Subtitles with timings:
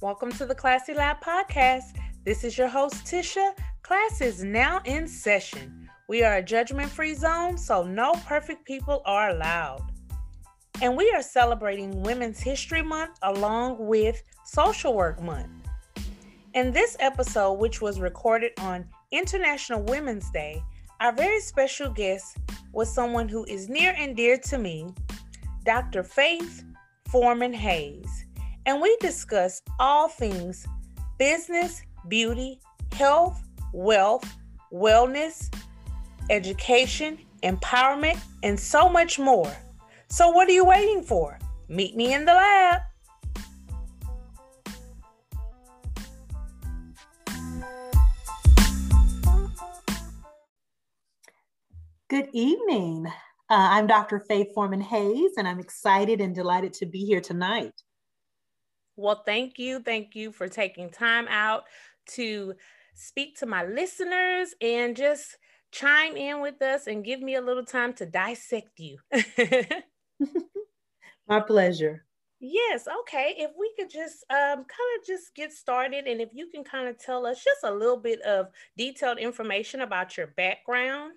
[0.00, 1.98] Welcome to the Classy Lab podcast.
[2.24, 3.50] This is your host, Tisha.
[3.82, 5.90] Class is now in session.
[6.08, 9.90] We are a judgment free zone, so no perfect people are allowed.
[10.80, 15.50] And we are celebrating Women's History Month along with Social Work Month.
[16.54, 20.62] In this episode, which was recorded on International Women's Day,
[21.00, 22.36] our very special guest
[22.72, 24.94] was someone who is near and dear to me,
[25.64, 26.04] Dr.
[26.04, 26.62] Faith
[27.08, 28.26] Foreman Hays
[28.68, 30.66] and we discuss all things
[31.18, 32.60] business, beauty,
[32.92, 34.36] health, wealth,
[34.70, 35.50] wellness,
[36.28, 39.50] education, empowerment, and so much more.
[40.10, 41.38] So, what are you waiting for?
[41.70, 42.82] Meet me in the lab.
[52.10, 53.06] Good evening.
[53.06, 53.12] Uh,
[53.48, 54.20] I'm Dr.
[54.28, 57.72] Faith Foreman Hays, and I'm excited and delighted to be here tonight.
[58.98, 59.78] Well, thank you.
[59.80, 61.64] Thank you for taking time out
[62.16, 62.54] to
[62.94, 65.36] speak to my listeners and just
[65.70, 68.98] chime in with us and give me a little time to dissect you.
[71.28, 72.04] my pleasure.
[72.40, 73.34] Yes, okay.
[73.38, 76.88] If we could just um, kind of just get started, and if you can kind
[76.88, 81.12] of tell us just a little bit of detailed information about your background.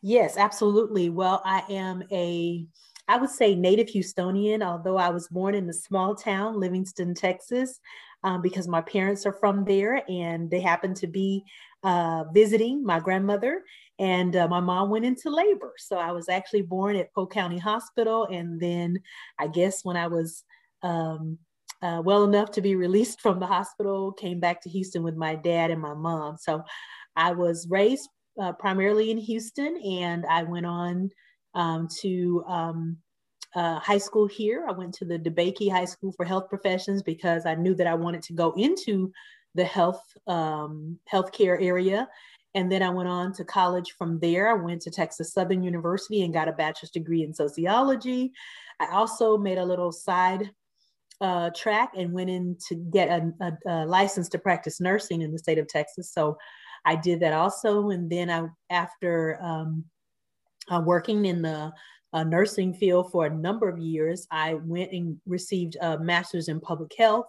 [0.00, 1.10] Yes, absolutely.
[1.10, 2.66] Well, I am a
[3.08, 7.80] I would say native Houstonian, although I was born in a small town, Livingston, Texas,
[8.22, 11.42] um, because my parents are from there and they happened to be
[11.82, 13.62] uh, visiting my grandmother.
[13.98, 15.72] And uh, my mom went into labor.
[15.78, 18.26] So I was actually born at Polk County Hospital.
[18.26, 19.00] And then
[19.38, 20.44] I guess when I was
[20.82, 21.38] um,
[21.80, 25.34] uh, well enough to be released from the hospital, came back to Houston with my
[25.34, 26.36] dad and my mom.
[26.36, 26.62] So
[27.16, 28.08] I was raised
[28.40, 31.10] uh, primarily in Houston and I went on
[31.58, 32.96] um, to um,
[33.54, 34.64] uh, high school here.
[34.68, 37.94] I went to the DeBakey High School for Health Professions because I knew that I
[37.94, 39.12] wanted to go into
[39.54, 42.08] the health um, healthcare area.
[42.54, 44.48] And then I went on to college from there.
[44.48, 48.32] I went to Texas Southern University and got a bachelor's degree in sociology.
[48.80, 50.50] I also made a little side
[51.20, 55.32] uh, track and went in to get a, a, a, license to practice nursing in
[55.32, 56.12] the state of Texas.
[56.12, 56.38] So
[56.84, 57.90] I did that also.
[57.90, 59.84] And then I, after um,
[60.70, 61.72] uh, working in the
[62.12, 64.26] uh, nursing field for a number of years.
[64.30, 67.26] I went and received a master's in public health,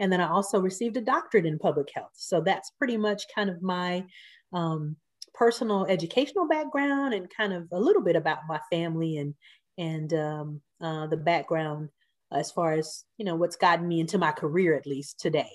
[0.00, 2.12] and then I also received a doctorate in public health.
[2.14, 4.04] So that's pretty much kind of my
[4.52, 4.96] um,
[5.34, 9.34] personal educational background and kind of a little bit about my family and
[9.78, 11.88] and um, uh, the background
[12.32, 15.50] as far as you know what's gotten me into my career at least today.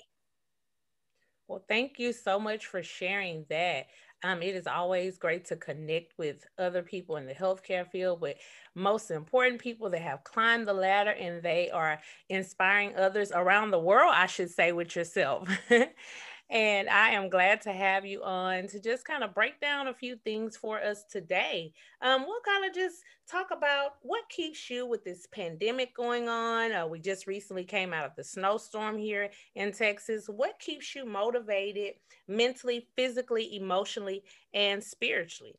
[1.46, 3.86] Well, thank you so much for sharing that.
[4.24, 8.36] Um, it is always great to connect with other people in the healthcare field, but
[8.74, 13.78] most important people that have climbed the ladder and they are inspiring others around the
[13.78, 15.48] world, I should say, with yourself.
[16.50, 19.94] And I am glad to have you on to just kind of break down a
[19.94, 21.74] few things for us today.
[22.00, 26.72] Um, we'll kind of just talk about what keeps you with this pandemic going on.
[26.72, 30.26] Uh, we just recently came out of the snowstorm here in Texas.
[30.26, 31.94] What keeps you motivated
[32.26, 35.54] mentally, physically, emotionally, and spiritually?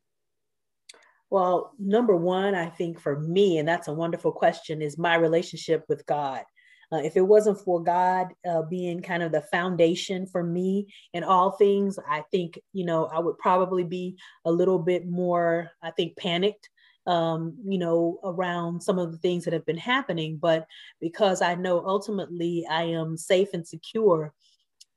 [1.30, 5.86] Well, number one, I think for me, and that's a wonderful question, is my relationship
[5.88, 6.44] with God.
[6.92, 11.24] Uh, if it wasn't for God uh, being kind of the foundation for me in
[11.24, 15.92] all things, I think, you know, I would probably be a little bit more, I
[15.92, 16.70] think, panicked.
[17.08, 20.68] Um, you know, around some of the things that have been happening, but
[21.02, 24.32] because I know ultimately I am safe and secure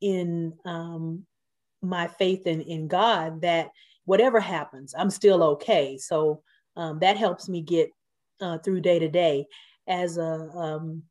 [0.03, 1.25] in um,
[1.81, 3.71] my faith in, in God, that
[4.05, 5.97] whatever happens, I'm still okay.
[5.97, 6.43] So
[6.77, 7.91] um, that helps me get
[8.41, 9.47] uh, through day to day.
[9.87, 11.03] As a um,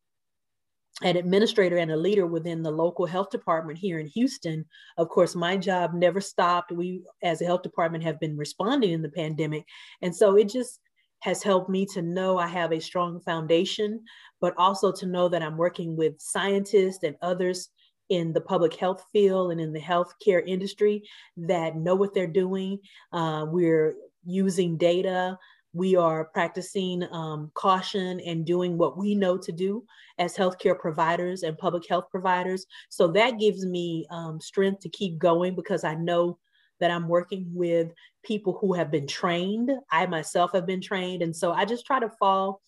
[1.04, 4.66] an administrator and a leader within the local health department here in Houston,
[4.98, 6.72] of course, my job never stopped.
[6.72, 9.66] We, as a health department, have been responding in the pandemic.
[10.02, 10.80] And so it just
[11.22, 14.04] has helped me to know I have a strong foundation,
[14.40, 17.70] but also to know that I'm working with scientists and others
[18.10, 21.04] in the public health field and in the healthcare industry
[21.38, 22.80] that know what they're doing.
[23.14, 23.96] Uh, we're
[24.26, 25.38] using data
[25.74, 29.84] we are practicing um, caution and doing what we know to do
[30.18, 32.66] as healthcare providers and public health providers.
[32.90, 36.38] So that gives me um, strength to keep going because I know
[36.80, 39.72] that I'm working with people who have been trained.
[39.92, 41.22] I myself have been trained.
[41.22, 42.62] And so I just try to fall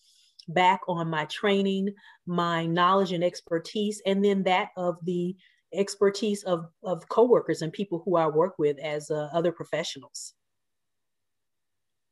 [0.48, 1.92] back on my training,
[2.26, 5.36] my knowledge and expertise, and then that of the
[5.74, 10.34] expertise of, of coworkers and people who I work with as uh, other professionals.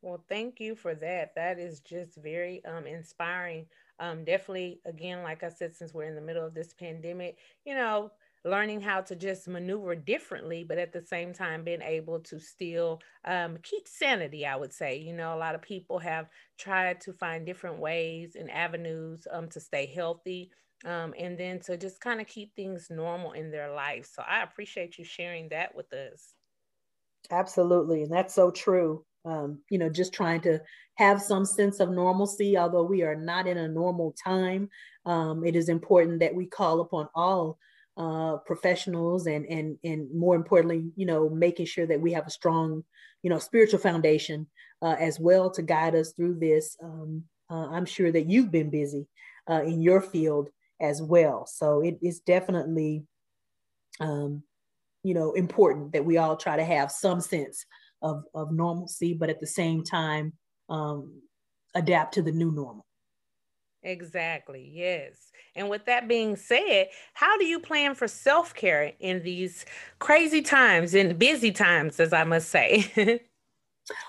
[0.03, 1.37] Well, thank you for that.
[1.37, 3.69] That is just very um, inspiring
[4.01, 7.75] um, definitely, again, like I said, since we're in the middle of this pandemic, you
[7.75, 8.11] know,
[8.45, 13.01] learning how to just maneuver differently, but at the same time being able to still
[13.25, 14.97] um, keep sanity, I would say.
[14.99, 16.29] You know, a lot of people have
[16.59, 20.51] tried to find different ways and avenues um, to stay healthy.
[20.85, 24.05] Um, and then to just kind of keep things normal in their life.
[24.13, 26.35] So I appreciate you sharing that with us.
[27.31, 28.03] Absolutely.
[28.05, 29.05] And that's so true.
[29.25, 30.61] Um, you know, just trying to
[30.95, 34.69] have some sense of normalcy, although we are not in a normal time.
[35.07, 37.59] Um, it is important that we call upon all
[37.97, 42.31] uh, professionals and and and more importantly, you know, making sure that we have a
[42.31, 42.85] strong,
[43.23, 44.47] you know, spiritual foundation
[44.81, 46.77] uh, as well to guide us through this.
[46.83, 49.07] Um, uh, I'm sure that you've been busy
[49.49, 50.49] uh, in your field
[50.81, 53.05] as well, so it is definitely,
[54.01, 54.43] um,
[55.03, 57.67] you know, important that we all try to have some sense
[58.03, 60.33] of of normalcy, but at the same time,
[60.69, 61.23] um,
[61.75, 62.87] adapt to the new normal.
[63.83, 64.71] Exactly.
[64.73, 65.33] Yes.
[65.57, 69.67] And with that being said, how do you plan for self care in these
[69.99, 72.91] crazy times and busy times, as I must say?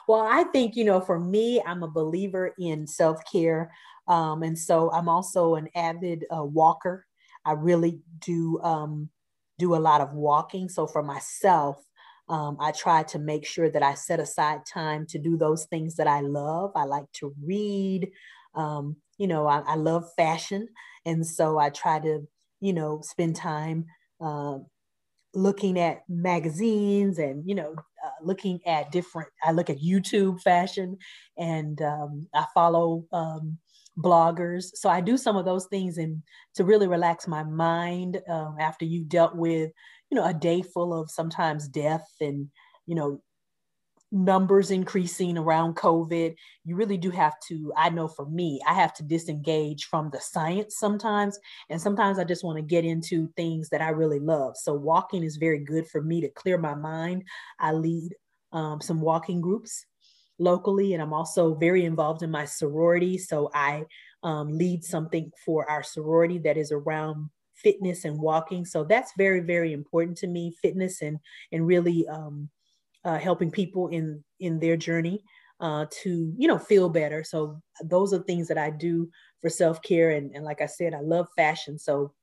[0.08, 3.72] well, I think, you know, for me, I'm a believer in self care.
[4.08, 7.06] Um, and so I'm also an avid uh, walker.
[7.46, 9.10] I really do um,
[9.58, 10.70] do a lot of walking.
[10.70, 11.84] So for myself,
[12.30, 15.96] um, I try to make sure that I set aside time to do those things
[15.96, 16.72] that I love.
[16.76, 18.12] I like to read.
[18.56, 20.68] Um, you know, I, I, love fashion.
[21.06, 22.28] And so I try to,
[22.62, 23.86] you know, spend time
[24.22, 24.60] uh,
[25.34, 27.76] looking at magazines and, you know,
[28.06, 30.98] uh, looking at different, I look at YouTube fashion
[31.38, 33.58] and um, I follow um,
[33.98, 34.76] bloggers.
[34.76, 36.22] So I do some of those things and
[36.56, 39.72] to really relax my mind um, after you've dealt with,
[40.10, 42.50] you know, a day full of sometimes death and,
[42.86, 43.22] you know,
[44.12, 46.36] numbers increasing around COVID,
[46.66, 50.20] you really do have to, I know for me, I have to disengage from the
[50.20, 51.40] science sometimes.
[51.70, 54.56] And sometimes I just want to get into things that I really love.
[54.56, 57.24] So walking is very good for me to clear my mind.
[57.60, 58.14] I lead
[58.52, 59.84] um, some walking groups
[60.40, 63.18] locally, and I'm also very involved in my sorority.
[63.18, 63.86] So I
[64.24, 68.66] um, lead something for our sorority that is around fitness and walking.
[68.66, 71.20] So that's very, very important to me, fitness and
[71.52, 72.50] and really um,
[73.06, 75.24] uh, helping people in in their journey
[75.60, 77.24] uh, to you know feel better.
[77.24, 79.10] So those are things that I do
[79.42, 80.12] for self care.
[80.12, 82.14] And, and like I said, I love fashion, so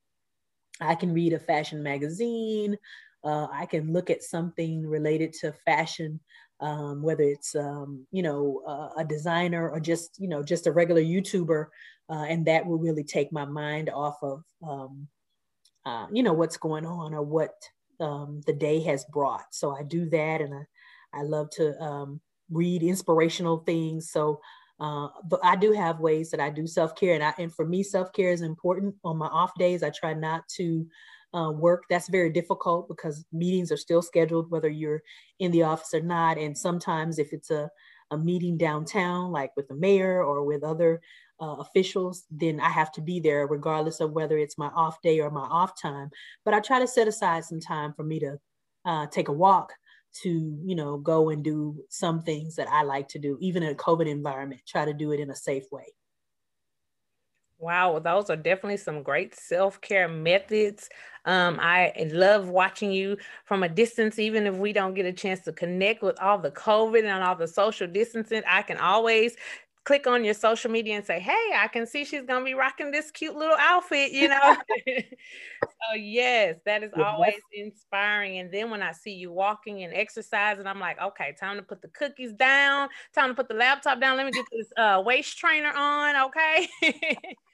[0.80, 2.76] I can read a fashion magazine.
[3.22, 6.20] Uh, I can look at something related to fashion,
[6.60, 10.72] um, whether it's um, you know uh, a designer or just you know just a
[10.72, 11.66] regular YouTuber,
[12.08, 15.08] uh, and that will really take my mind off of um,
[15.86, 17.54] uh, you know what's going on or what
[18.00, 19.46] um, the day has brought.
[19.52, 22.20] So I do that, and I, I love to um,
[22.50, 24.10] read inspirational things.
[24.10, 24.40] So,
[24.78, 27.66] uh, but I do have ways that I do self care, and I and for
[27.66, 28.94] me, self care is important.
[29.04, 30.86] On my off days, I try not to
[31.34, 31.84] uh, work.
[31.88, 35.02] That's very difficult because meetings are still scheduled, whether you're
[35.38, 36.38] in the office or not.
[36.38, 37.70] And sometimes, if it's a
[38.10, 41.00] a meeting downtown, like with the mayor or with other
[41.40, 45.20] uh, officials, then I have to be there regardless of whether it's my off day
[45.20, 46.10] or my off time.
[46.44, 48.38] But I try to set aside some time for me to
[48.84, 49.72] uh, take a walk
[50.22, 53.70] to you know go and do some things that I like to do, even in
[53.70, 54.62] a COVID environment.
[54.66, 55.94] Try to do it in a safe way.
[57.60, 60.88] Wow, those are definitely some great self care methods.
[61.26, 65.40] Um, I love watching you from a distance, even if we don't get a chance
[65.40, 68.42] to connect with all the COVID and all the social distancing.
[68.46, 69.36] I can always
[69.84, 72.92] click on your social media and say, Hey, I can see she's gonna be rocking
[72.92, 74.56] this cute little outfit, you know.
[74.86, 78.38] so yes, that is always inspiring.
[78.38, 81.82] And then when I see you walking and exercising, I'm like, okay, time to put
[81.82, 84.16] the cookies down, time to put the laptop down.
[84.16, 86.68] Let me get this uh, waist trainer on, okay.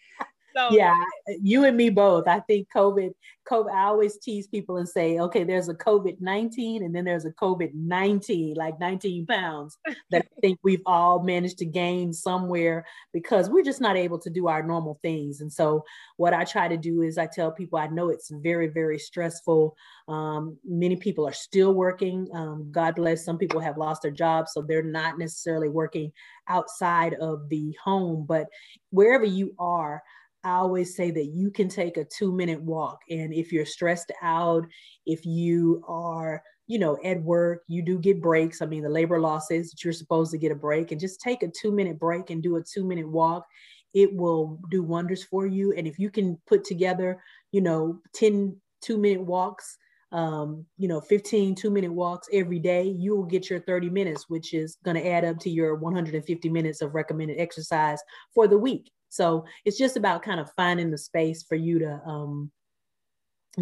[0.56, 0.94] so yeah,
[1.42, 2.26] you and me both.
[2.26, 3.10] I think COVID,
[3.50, 3.70] COVID.
[3.70, 7.32] I always tease people and say, okay, there's a COVID nineteen, and then there's a
[7.32, 9.76] COVID nineteen, like nineteen pounds
[10.10, 14.30] that I think we've all managed to gain somewhere because we're just not able to
[14.30, 15.40] do our normal things.
[15.40, 15.84] And so,
[16.16, 19.76] what I try to do is I tell people I know it's very, very stressful.
[20.08, 22.28] Um, many people are still working.
[22.32, 23.24] Um, God bless.
[23.24, 26.12] Some people have lost their jobs, so they're not necessarily working
[26.48, 28.46] outside of the home, but
[28.90, 30.02] wherever you are
[30.46, 33.00] I always say that you can take a two minute walk.
[33.10, 34.64] And if you're stressed out,
[35.04, 38.62] if you are, you know, at work, you do get breaks.
[38.62, 41.20] I mean, the labor law says that you're supposed to get a break and just
[41.20, 43.44] take a two minute break and do a two minute walk.
[43.92, 45.72] It will do wonders for you.
[45.72, 49.76] And if you can put together, you know, 10 two minute walks,
[50.12, 54.26] um, you know, 15 two minute walks every day, you will get your 30 minutes,
[54.28, 57.98] which is going to add up to your 150 minutes of recommended exercise
[58.32, 58.92] for the week.
[59.08, 62.50] So it's just about kind of finding the space for you to um,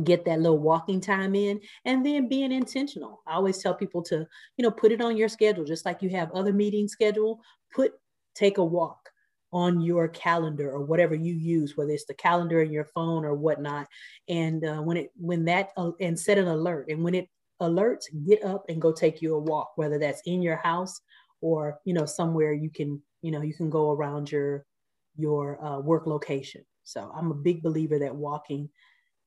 [0.03, 3.23] get that little walking time in and then being intentional.
[3.27, 6.11] I always tell people to, you know, put it on your schedule, just like you
[6.11, 7.41] have other meetings scheduled,
[7.73, 7.93] put,
[8.35, 9.09] take a walk
[9.53, 13.35] on your calendar or whatever you use, whether it's the calendar in your phone or
[13.35, 13.87] whatnot.
[14.29, 16.87] And uh, when it, when that, uh, and set an alert.
[16.89, 17.29] And when it
[17.63, 21.01] alerts, get up and go take you a walk, whether that's in your house
[21.41, 24.67] or, you know, somewhere you can, you know, you can go around your,
[25.17, 26.65] your uh, work location.
[26.85, 28.69] So I'm a big believer that walking,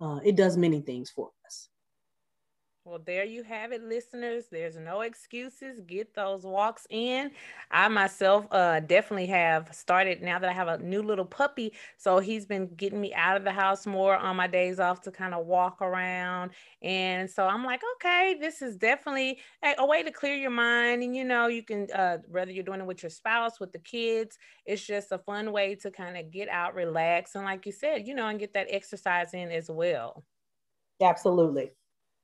[0.02, 1.70] uh, it does many things for us.
[2.88, 4.46] Well, there you have it, listeners.
[4.50, 5.82] There's no excuses.
[5.82, 7.32] Get those walks in.
[7.70, 11.74] I myself uh, definitely have started now that I have a new little puppy.
[11.98, 15.12] So he's been getting me out of the house more on my days off to
[15.12, 16.52] kind of walk around.
[16.82, 21.04] And so I'm like, okay, this is definitely a, a way to clear your mind.
[21.04, 23.80] And, you know, you can, uh, whether you're doing it with your spouse, with the
[23.80, 27.36] kids, it's just a fun way to kind of get out, relax.
[27.36, 30.24] And like you said, you know, and get that exercise in as well.
[31.02, 31.72] Absolutely.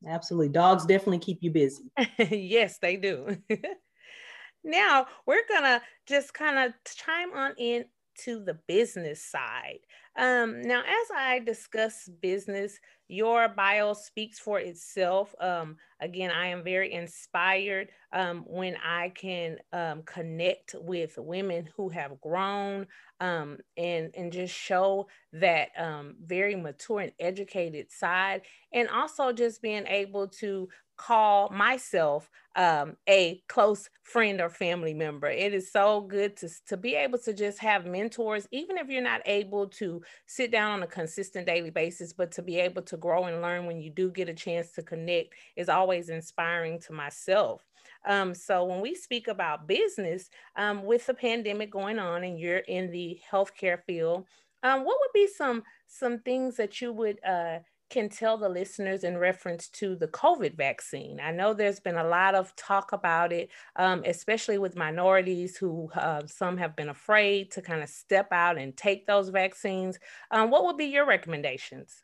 [0.08, 0.50] Absolutely.
[0.50, 1.92] Dogs definitely keep you busy.
[2.30, 3.38] yes, they do.
[4.64, 7.86] now we're going to just kind of chime on in
[8.20, 9.80] to the business side.
[10.16, 12.78] Um, now, as I discuss business,
[13.14, 15.36] your bio speaks for itself.
[15.40, 21.90] Um, again, I am very inspired um, when I can um, connect with women who
[21.90, 22.88] have grown
[23.20, 28.42] um, and and just show that um, very mature and educated side,
[28.74, 30.68] and also just being able to
[30.98, 35.28] call myself um, a close friend or family member.
[35.28, 39.02] It is so good to, to be able to just have mentors, even if you're
[39.02, 42.98] not able to sit down on a consistent daily basis, but to be able to
[42.98, 46.94] grow and learn when you do get a chance to connect is always inspiring to
[46.94, 47.66] myself.
[48.06, 52.58] Um, so when we speak about business um, with the pandemic going on and you're
[52.58, 54.28] in the healthcare field,
[54.62, 57.60] um, what would be some some things that you would uh,
[57.94, 61.20] can tell the listeners in reference to the COVID vaccine?
[61.20, 65.92] I know there's been a lot of talk about it, um, especially with minorities who
[65.94, 70.00] uh, some have been afraid to kind of step out and take those vaccines.
[70.32, 72.02] Um, what would be your recommendations?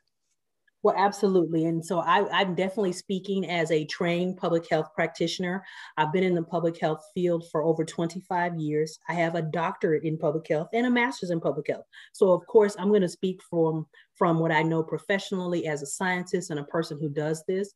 [0.81, 1.65] Well, absolutely.
[1.65, 5.63] And so I, am definitely speaking as a trained public health practitioner.
[5.97, 8.97] I've been in the public health field for over 25 years.
[9.09, 11.85] I have a doctorate in public health and a master's in public health.
[12.13, 15.85] So, of course, I'm going to speak from, from what I know professionally as a
[15.85, 17.73] scientist and a person who does this.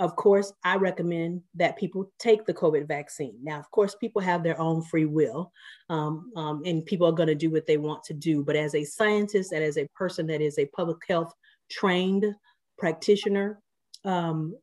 [0.00, 3.38] Of course, I recommend that people take the COVID vaccine.
[3.42, 5.52] Now, of course, people have their own free will,
[5.88, 8.42] um, um, and people are going to do what they want to do.
[8.42, 11.32] But as a scientist and as a person that is a public health
[11.70, 12.34] trained
[12.78, 13.60] practitioner.
[14.04, 14.56] Um,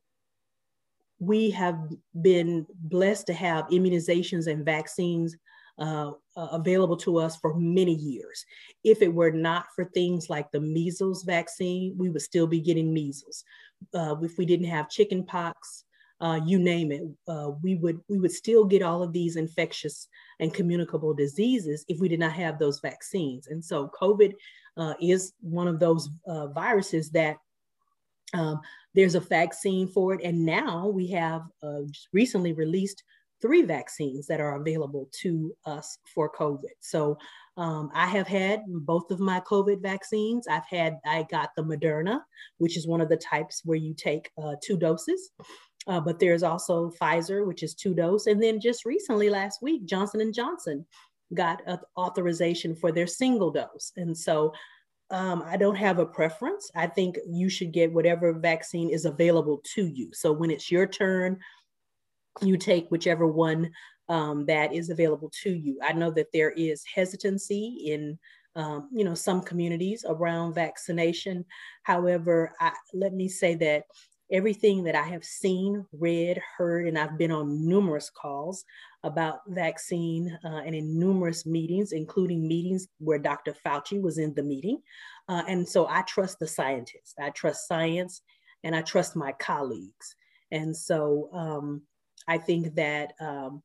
[1.18, 1.78] we have
[2.20, 5.36] been blessed to have immunizations and vaccines
[5.78, 8.44] uh, uh, available to us for many years.
[8.84, 12.92] If it were not for things like the measles vaccine, we would still be getting
[12.92, 13.44] measles.
[13.94, 15.84] Uh, if we didn't have chicken pox,
[16.20, 20.06] uh, you name it, uh, we would we would still get all of these infectious
[20.38, 23.48] and communicable diseases if we did not have those vaccines.
[23.48, 24.32] And so COVID
[24.76, 27.36] uh, is one of those uh, viruses that
[28.34, 28.60] um,
[28.94, 30.20] there's a vaccine for it.
[30.22, 31.80] And now we have uh,
[32.12, 33.02] recently released
[33.40, 36.70] three vaccines that are available to us for COVID.
[36.80, 37.18] So
[37.56, 40.46] um, I have had both of my COVID vaccines.
[40.48, 42.20] I've had, I got the Moderna,
[42.58, 45.32] which is one of the types where you take uh, two doses.
[45.88, 49.84] Uh, but there's also Pfizer, which is two dose, and then just recently, last week,
[49.84, 50.86] Johnson and Johnson,
[51.34, 51.62] got
[51.96, 53.92] authorization for their single dose.
[53.96, 54.52] And so
[55.10, 56.70] um, I don't have a preference.
[56.74, 60.10] I think you should get whatever vaccine is available to you.
[60.12, 61.38] So when it's your turn,
[62.40, 63.70] you take whichever one
[64.08, 65.78] um, that is available to you.
[65.82, 68.18] I know that there is hesitancy in
[68.54, 71.44] um, you know some communities around vaccination.
[71.84, 73.84] However, I, let me say that
[74.30, 78.64] everything that I have seen, read, heard, and I've been on numerous calls
[79.04, 83.54] about vaccine uh, and in numerous meetings, including meetings where Dr.
[83.64, 84.80] Fauci was in the meeting.
[85.28, 88.22] Uh, and so I trust the scientists, I trust science,
[88.64, 90.16] and I trust my colleagues.
[90.50, 91.82] And so um,
[92.28, 93.62] I think that um,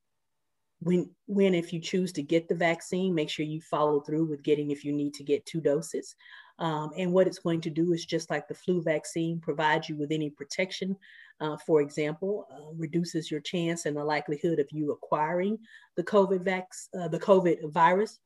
[0.80, 4.44] when, when, if you choose to get the vaccine, make sure you follow through with
[4.44, 6.16] getting if you need to get two doses.
[6.60, 9.96] Um, and what it's going to do is just like the flu vaccine, provides you
[9.96, 10.98] with any protection
[11.40, 15.58] uh, for example, uh, reduces your chance and the likelihood of you acquiring
[15.96, 18.20] the COVID vax, uh, the COVID virus.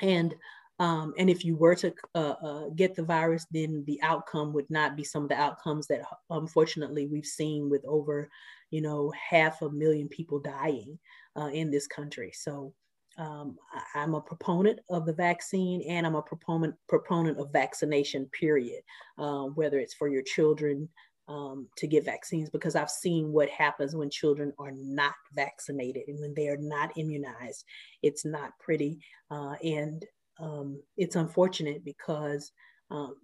[0.00, 0.34] And
[0.80, 4.70] um, and if you were to uh, uh, get the virus, then the outcome would
[4.70, 8.30] not be some of the outcomes that unfortunately we've seen with over,
[8.70, 10.98] you know, half a million people dying
[11.36, 12.32] uh, in this country.
[12.34, 12.72] So
[13.18, 13.58] um,
[13.94, 18.26] I'm a proponent of the vaccine and I'm a proponent proponent of vaccination.
[18.32, 18.82] Period.
[19.18, 20.88] Uh, whether it's for your children
[21.28, 26.20] um, to get vaccines, because I've seen what happens when children are not vaccinated and
[26.20, 27.64] when they are not immunized.
[28.02, 28.98] It's not pretty,
[29.30, 30.04] uh, and
[30.40, 32.50] um, it's unfortunate because
[32.90, 33.14] um,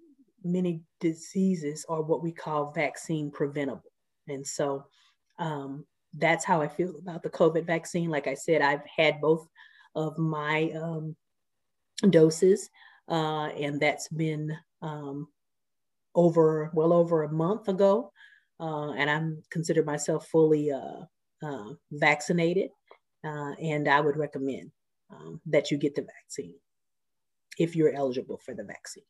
[0.45, 3.93] many diseases are what we call vaccine preventable,
[4.29, 4.85] and so.
[5.39, 5.85] Um,
[6.19, 8.09] that's how I feel about the COVID vaccine.
[8.09, 9.47] Like I said, I've had both
[9.97, 11.17] of my um,
[12.11, 12.71] doses,
[13.09, 15.29] uh, and that's been um,
[16.15, 18.13] over well over a month ago,
[18.61, 21.03] uh, and I'm consider myself fully uh,
[21.43, 22.71] uh vaccinated,
[23.25, 24.71] uh, and I would recommend
[25.11, 26.55] um, that you get the vaccine
[27.59, 29.05] if you're eligible for the vaccine.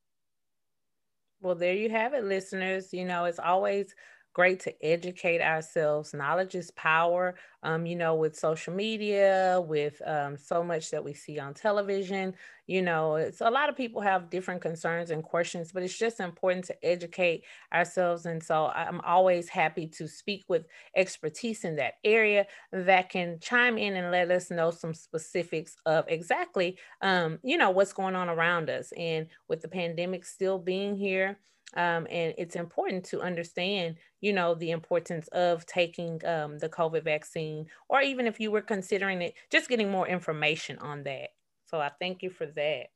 [1.40, 2.92] Well, there you have it, listeners.
[2.92, 3.94] You know, it's always
[4.36, 6.12] great to educate ourselves.
[6.12, 7.36] Knowledge is power.
[7.62, 12.34] Um, you know, with social media, with um, so much that we see on television,
[12.66, 16.20] you know, it's a lot of people have different concerns and questions, but it's just
[16.20, 18.26] important to educate ourselves.
[18.26, 23.78] And so I'm always happy to speak with expertise in that area that can chime
[23.78, 28.28] in and let us know some specifics of exactly, um, you know, what's going on
[28.28, 28.92] around us.
[28.98, 31.38] And with the pandemic still being here,
[31.74, 37.04] um, and it's important to understand, you know, the importance of taking um, the COVID
[37.04, 41.30] vaccine, or even if you were considering it, just getting more information on that.
[41.66, 42.86] So I thank you for that.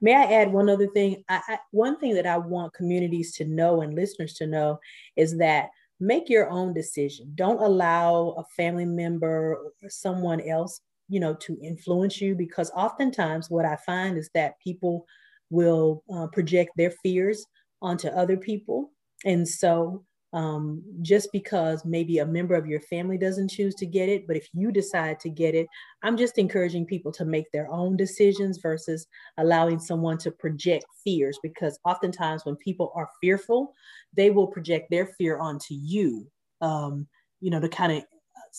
[0.00, 1.22] May I add one other thing?
[1.28, 4.80] I, I, one thing that I want communities to know and listeners to know
[5.14, 5.68] is that
[6.00, 7.32] make your own decision.
[7.36, 13.48] Don't allow a family member or someone else, you know, to influence you because oftentimes
[13.48, 15.06] what I find is that people
[15.50, 17.44] will uh, project their fears
[17.82, 18.90] onto other people.
[19.24, 24.08] And so, um, just because maybe a member of your family doesn't choose to get
[24.08, 25.66] it, but if you decide to get it,
[26.02, 29.06] I'm just encouraging people to make their own decisions versus
[29.38, 31.38] allowing someone to project fears.
[31.42, 33.72] Because oftentimes, when people are fearful,
[34.14, 36.26] they will project their fear onto you,
[36.60, 37.06] um,
[37.40, 38.04] you know, to kind of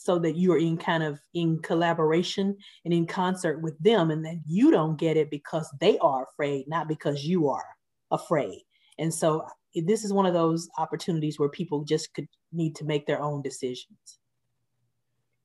[0.03, 2.55] so that you are in kind of in collaboration
[2.85, 6.65] and in concert with them and that you don't get it because they are afraid
[6.67, 7.65] not because you are
[8.11, 8.61] afraid.
[8.99, 12.85] And so eh, this is one of those opportunities where people just could need to
[12.85, 14.19] make their own decisions.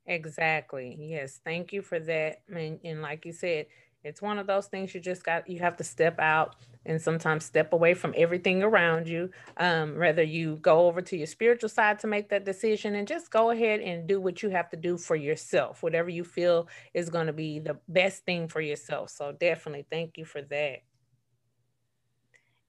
[0.07, 0.97] Exactly.
[1.01, 2.43] Yes thank you for that.
[2.55, 3.67] And, and like you said
[4.05, 7.45] it's one of those things you just got you have to step out and sometimes
[7.45, 9.31] step away from everything around you.
[9.57, 13.31] Um, whether you go over to your spiritual side to make that decision and just
[13.31, 15.83] go ahead and do what you have to do for yourself.
[15.83, 19.11] Whatever you feel is going to be the best thing for yourself.
[19.11, 20.79] So definitely thank you for that.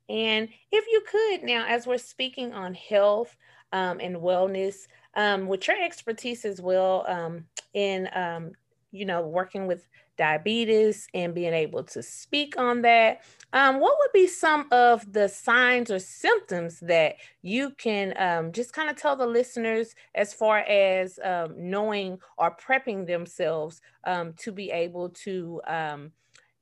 [0.09, 3.35] And if you could now as we're speaking on health
[3.71, 8.51] um, and wellness um, with your expertise as well um, in um,
[8.91, 13.21] you know working with diabetes and being able to speak on that.
[13.51, 18.73] Um, what would be some of the signs or symptoms that you can um, just
[18.73, 24.51] kind of tell the listeners as far as um, knowing or prepping themselves um, to
[24.51, 26.11] be able to, um,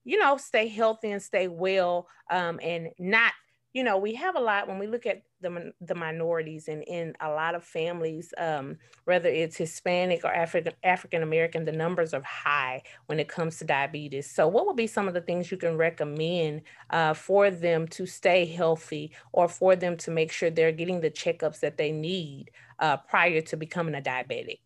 [0.04, 3.32] you know, stay healthy and stay well um, and not
[3.74, 7.14] you know, we have a lot when we look at the, the minorities and in
[7.22, 12.22] a lot of families, um, whether it's Hispanic or African African American, the numbers are
[12.24, 14.30] high when it comes to diabetes.
[14.30, 18.06] So, what would be some of the things you can recommend uh, for them to
[18.06, 22.52] stay healthy or for them to make sure they're getting the checkups that they need
[22.80, 24.60] uh, prior to becoming a diabetic?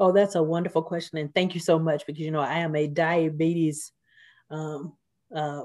[0.00, 2.74] Oh, that's a wonderful question, and thank you so much because you know I am
[2.74, 3.92] a diabetes
[4.50, 4.96] um,
[5.34, 5.62] uh,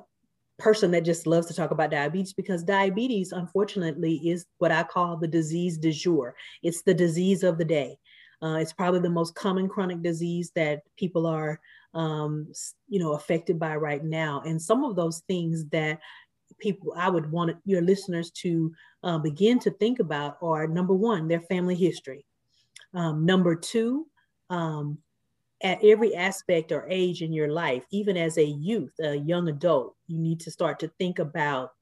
[0.59, 5.17] person that just loves to talk about diabetes because diabetes, unfortunately, is what I call
[5.17, 6.35] the disease du jour.
[6.61, 7.97] It's the disease of the day.
[8.41, 11.59] Uh, it's probably the most common chronic disease that people are,
[11.93, 12.51] um,
[12.87, 14.41] you know, affected by right now.
[14.45, 15.99] And some of those things that
[16.59, 18.71] people I would want your listeners to
[19.03, 22.25] uh, begin to think about are number one, their family history.
[22.93, 24.07] Um, number two,
[24.49, 24.97] um,
[25.61, 29.95] at every aspect or age in your life, even as a youth, a young adult,
[30.07, 31.73] you need to start to think about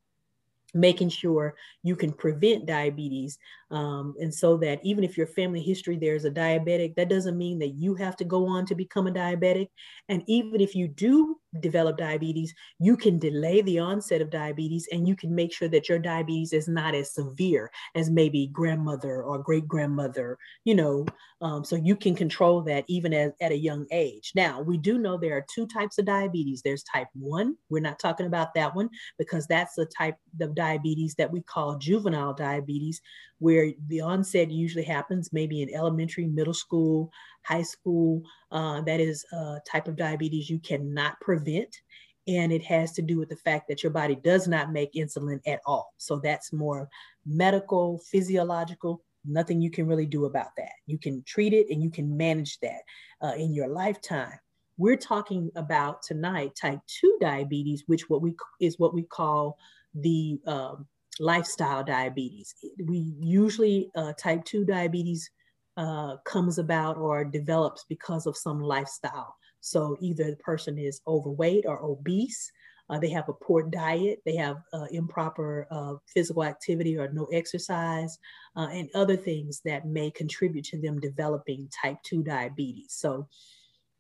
[0.74, 3.38] making sure you can prevent diabetes.
[3.69, 7.60] Um, and so that even if your family history there's a diabetic, that doesn't mean
[7.60, 9.67] that you have to go on to become a diabetic.
[10.10, 15.08] And even if you do develop diabetes, you can delay the onset of diabetes and
[15.08, 19.39] you can make sure that your diabetes is not as severe as maybe grandmother or
[19.39, 21.06] great grandmother, you know,
[21.41, 24.32] um, so you can control that even as, at a young age.
[24.36, 26.62] Now, we do know there are two types of diabetes.
[26.62, 31.15] There's type one, we're not talking about that one because that's the type of diabetes
[31.15, 33.01] that we call juvenile diabetes,
[33.39, 37.12] where the onset usually happens maybe in elementary, middle school,
[37.43, 38.21] high school.
[38.52, 41.82] Uh, that is a type of diabetes you cannot prevent.
[42.28, 45.39] And it has to do with the fact that your body does not make insulin
[45.47, 45.93] at all.
[45.97, 46.89] So that's more
[47.26, 50.71] medical, physiological, nothing you can really do about that.
[50.88, 52.82] You can treat it and you can manage that
[53.21, 54.39] uh, in your lifetime.
[54.78, 59.58] We're talking about tonight type 2 diabetes, which what we is what we call
[59.95, 60.86] the um,
[61.19, 62.53] lifestyle diabetes.
[62.86, 65.30] We usually uh, type 2 diabetes
[65.77, 69.36] uh, comes about or develops because of some lifestyle.
[69.60, 72.51] So either the person is overweight or obese,
[72.89, 77.25] uh, they have a poor diet, they have uh, improper uh, physical activity or no
[77.34, 78.17] exercise,
[78.56, 82.93] uh, and other things that may contribute to them developing type 2 diabetes.
[82.93, 83.27] So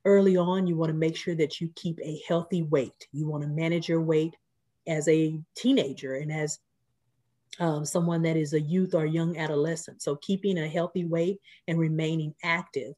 [0.05, 3.07] early on, you want to make sure that you keep a healthy weight.
[3.11, 4.35] You want to manage your weight
[4.87, 6.59] as a teenager and as
[7.59, 10.01] um, someone that is a youth or young adolescent.
[10.01, 12.93] So keeping a healthy weight and remaining active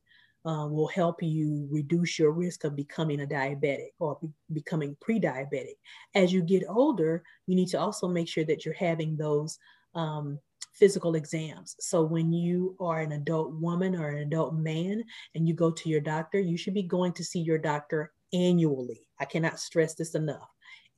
[0.46, 5.76] uh, will help you reduce your risk of becoming a diabetic or be- becoming pre-diabetic.
[6.16, 9.60] As you get older, you need to also make sure that you're having those
[9.96, 10.40] um,
[10.74, 11.76] physical exams.
[11.80, 15.04] So when you are an adult woman or an adult man
[15.36, 19.08] and you go to your doctor, you should be going to see your doctor annually.
[19.20, 20.50] I cannot stress this enough.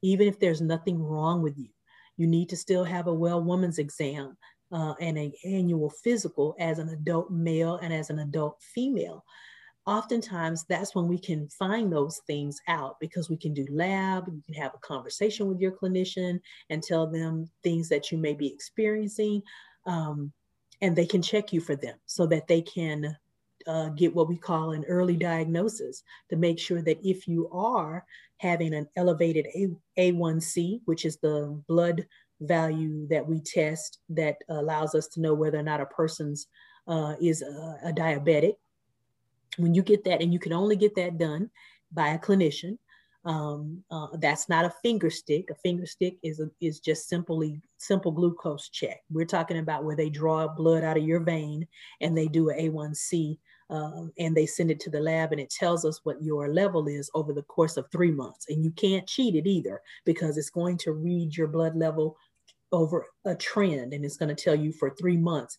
[0.04, 1.70] Even if there's nothing wrong with you,
[2.18, 4.38] you need to still have a well woman's exam
[4.72, 9.24] uh, and an annual physical as an adult male and as an adult female.
[9.88, 14.42] Oftentimes, that's when we can find those things out because we can do lab, you
[14.46, 18.48] can have a conversation with your clinician and tell them things that you may be
[18.48, 19.42] experiencing.
[19.88, 20.32] Um,
[20.82, 23.16] and they can check you for them so that they can
[23.68, 28.06] uh, get what we call an early diagnosis to make sure that if you are
[28.38, 32.06] having an elevated A- A1C, which is the blood
[32.42, 36.48] value that we test that allows us to know whether or not a person's
[36.88, 38.56] uh, is a, a, diabetic.
[39.58, 41.52] When you get that, and you can only get that done
[41.92, 42.78] by a clinician,
[43.24, 45.50] um, uh, that's not a finger stick.
[45.52, 49.02] A finger stick is a, is just simply simple glucose check.
[49.12, 51.68] We're talking about where they draw blood out of your vein
[52.02, 53.38] and they do an A1C
[53.72, 56.88] um, and they send it to the lab and it tells us what your level
[56.88, 58.48] is over the course of three months.
[58.50, 62.18] And you can't cheat it either because it's going to read your blood level
[62.74, 65.58] over a trend and it's going to tell you for three months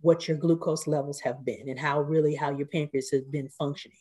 [0.00, 3.98] what your glucose levels have been and how really how your pancreas has been functioning.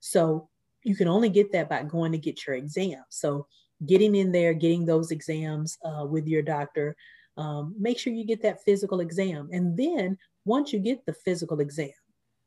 [0.00, 0.48] So
[0.82, 3.04] you can only get that by going to get your exam.
[3.10, 3.46] So
[3.86, 6.96] getting in there getting those exams uh, with your doctor
[7.36, 9.48] um, make sure you get that physical exam.
[9.52, 11.90] And then once you get the physical exam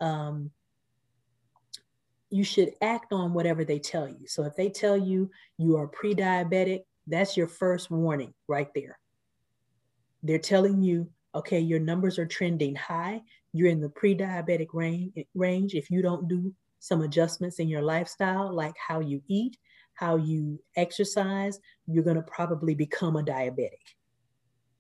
[0.02, 0.52] um,
[2.30, 5.88] you should act on whatever they tell you so if they tell you you are
[5.88, 8.98] pre-diabetic that's your first warning right there
[10.26, 13.22] they're telling you, okay, your numbers are trending high.
[13.54, 15.76] You're in the pre-diabetic range, range.
[15.76, 19.56] If you don't do some adjustments in your lifestyle, like how you eat,
[19.94, 23.86] how you exercise, you're going to probably become a diabetic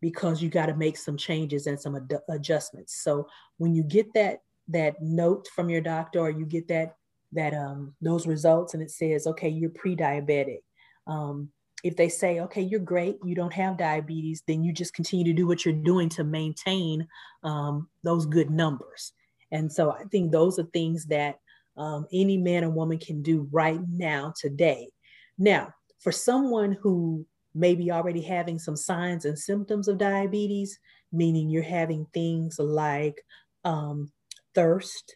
[0.01, 3.01] because you got to make some changes and some ad- adjustments.
[3.03, 3.27] So
[3.57, 6.95] when you get that that note from your doctor or you get that
[7.35, 10.59] that um, those results and it says, okay, you're pre-diabetic.
[11.07, 11.49] Um,
[11.83, 15.33] if they say, okay, you're great, you don't have diabetes, then you just continue to
[15.33, 17.07] do what you're doing to maintain
[17.43, 19.13] um, those good numbers.
[19.51, 21.39] And so I think those are things that
[21.77, 24.89] um, any man or woman can do right now, today.
[25.37, 30.79] Now, for someone who may be already having some signs and symptoms of diabetes,
[31.11, 33.23] meaning you're having things like
[33.63, 34.11] um,
[34.55, 35.15] thirst,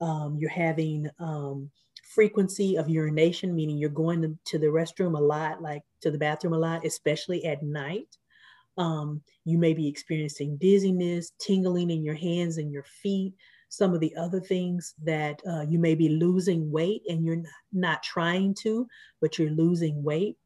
[0.00, 1.70] um, you're having um,
[2.14, 6.54] frequency of urination, meaning you're going to, the restroom a lot, like to the bathroom
[6.54, 8.16] a lot, especially at night.
[8.78, 13.34] Um, you may be experiencing dizziness, tingling in your hands and your feet.
[13.68, 18.02] Some of the other things that uh, you may be losing weight and you're not
[18.02, 18.88] trying to,
[19.20, 20.36] but you're losing weight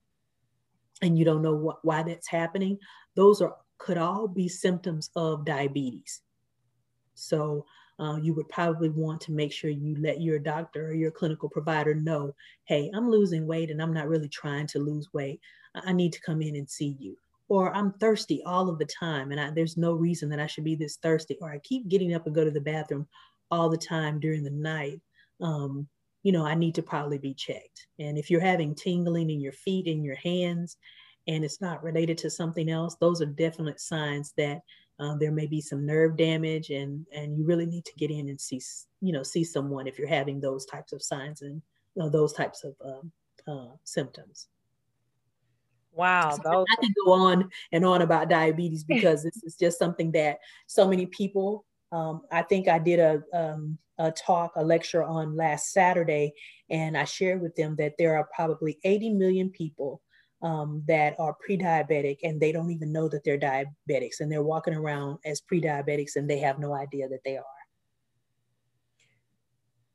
[1.01, 2.79] and you don't know what, why that's happening.
[3.15, 6.21] Those are could all be symptoms of diabetes.
[7.15, 7.67] So
[7.99, 11.49] uh, you would probably want to make sure you let your doctor or your clinical
[11.49, 15.41] provider know, hey, I'm losing weight and I'm not really trying to lose weight.
[15.75, 17.17] I need to come in and see you.
[17.49, 20.65] Or I'm thirsty all of the time and I, there's no reason that I should
[20.65, 21.37] be this thirsty.
[21.41, 23.07] Or I keep getting up and go to the bathroom
[23.51, 25.01] all the time during the night.
[25.41, 25.87] Um,
[26.23, 27.87] you know, I need to probably be checked.
[27.99, 30.79] And if you're having tingling in your feet and your hands
[31.29, 34.63] and it's not related to something else, those are definite signs that
[34.99, 38.29] um, there may be some nerve damage and and you really need to get in
[38.29, 38.61] and see
[39.01, 41.61] you know see someone if you're having those types of signs and
[41.95, 43.13] you know, those types of um,
[43.47, 44.49] uh, symptoms
[45.95, 46.37] Wow.
[46.43, 50.39] So I could go on and on about diabetes because this is just something that
[50.67, 55.37] so many people, um, I think I did a, um, a talk, a lecture on
[55.37, 56.33] last Saturday,
[56.69, 60.03] and I shared with them that there are probably 80 million people
[60.45, 64.75] um, that are pre-diabetic and they don't even know that they're diabetics and they're walking
[64.75, 67.45] around as pre-diabetics and they have no idea that they are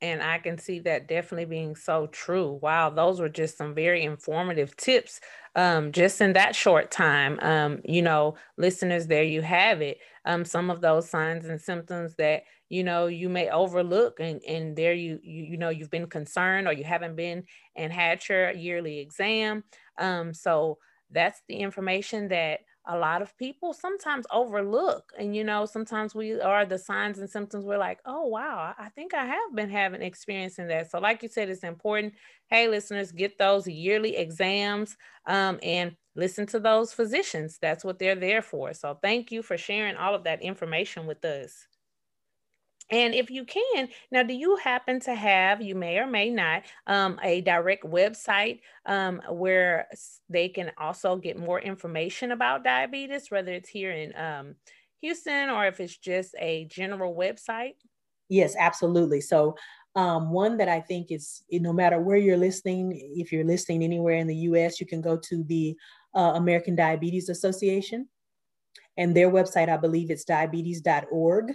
[0.02, 2.60] and I can see that definitely being so true.
[2.62, 5.20] Wow, those were just some very informative tips
[5.56, 7.40] um, just in that short time.
[7.42, 9.98] Um, you know, listeners, there you have it.
[10.26, 14.76] Um, some of those signs and symptoms that you know you may overlook, and and
[14.76, 17.44] there you you, you know you've been concerned or you haven't been
[17.76, 19.64] and had your yearly exam.
[19.98, 20.78] Um, so
[21.12, 25.14] that's the information that a lot of people sometimes overlook.
[25.18, 27.66] And, you know, sometimes we are the signs and symptoms.
[27.66, 30.92] We're like, oh, wow, I think I have been having experiencing that.
[30.92, 32.16] So, like you said, it's important.
[32.48, 37.60] Hey, listeners, get those yearly exams um, and listen to those physicians.
[37.62, 38.74] That's what they're there for.
[38.74, 41.69] So, thank you for sharing all of that information with us.
[42.92, 46.64] And if you can, now, do you happen to have, you may or may not,
[46.88, 49.88] um, a direct website um, where
[50.28, 54.56] they can also get more information about diabetes, whether it's here in um,
[55.02, 57.76] Houston or if it's just a general website?
[58.28, 59.22] Yes, absolutely.
[59.22, 59.56] So,
[59.96, 64.16] um, one that I think is no matter where you're listening, if you're listening anywhere
[64.16, 65.76] in the US, you can go to the
[66.16, 68.08] uh, American Diabetes Association.
[68.98, 71.54] And their website, I believe it's diabetes.org.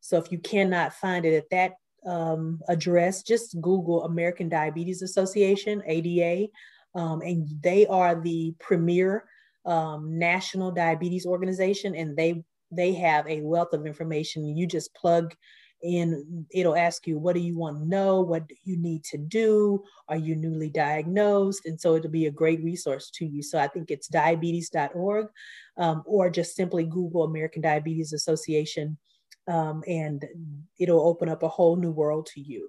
[0.00, 1.72] So if you cannot find it at that
[2.06, 6.48] um, address, just Google American Diabetes Association, ADA,
[6.94, 9.24] um, and they are the premier
[9.64, 14.56] um, national diabetes organization, and they they have a wealth of information.
[14.56, 15.34] You just plug
[15.82, 18.20] in, it'll ask you, what do you want to know?
[18.20, 19.84] What do you need to do?
[20.08, 21.66] Are you newly diagnosed?
[21.66, 23.42] And so it'll be a great resource to you.
[23.42, 25.28] So I think it's diabetes.org
[25.76, 28.98] um, or just simply Google American Diabetes Association
[29.48, 30.24] um, and
[30.78, 32.68] it'll open up a whole new world to you.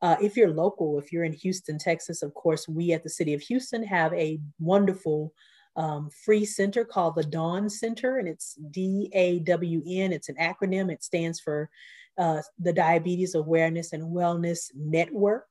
[0.00, 3.34] Uh, if you're local, if you're in Houston, Texas, of course, we at the City
[3.34, 5.32] of Houston have a wonderful
[5.76, 10.12] um, free center called the Dawn Center, and it's D A W N.
[10.12, 11.68] It's an acronym, it stands for
[12.16, 15.46] uh, the Diabetes Awareness and Wellness Network.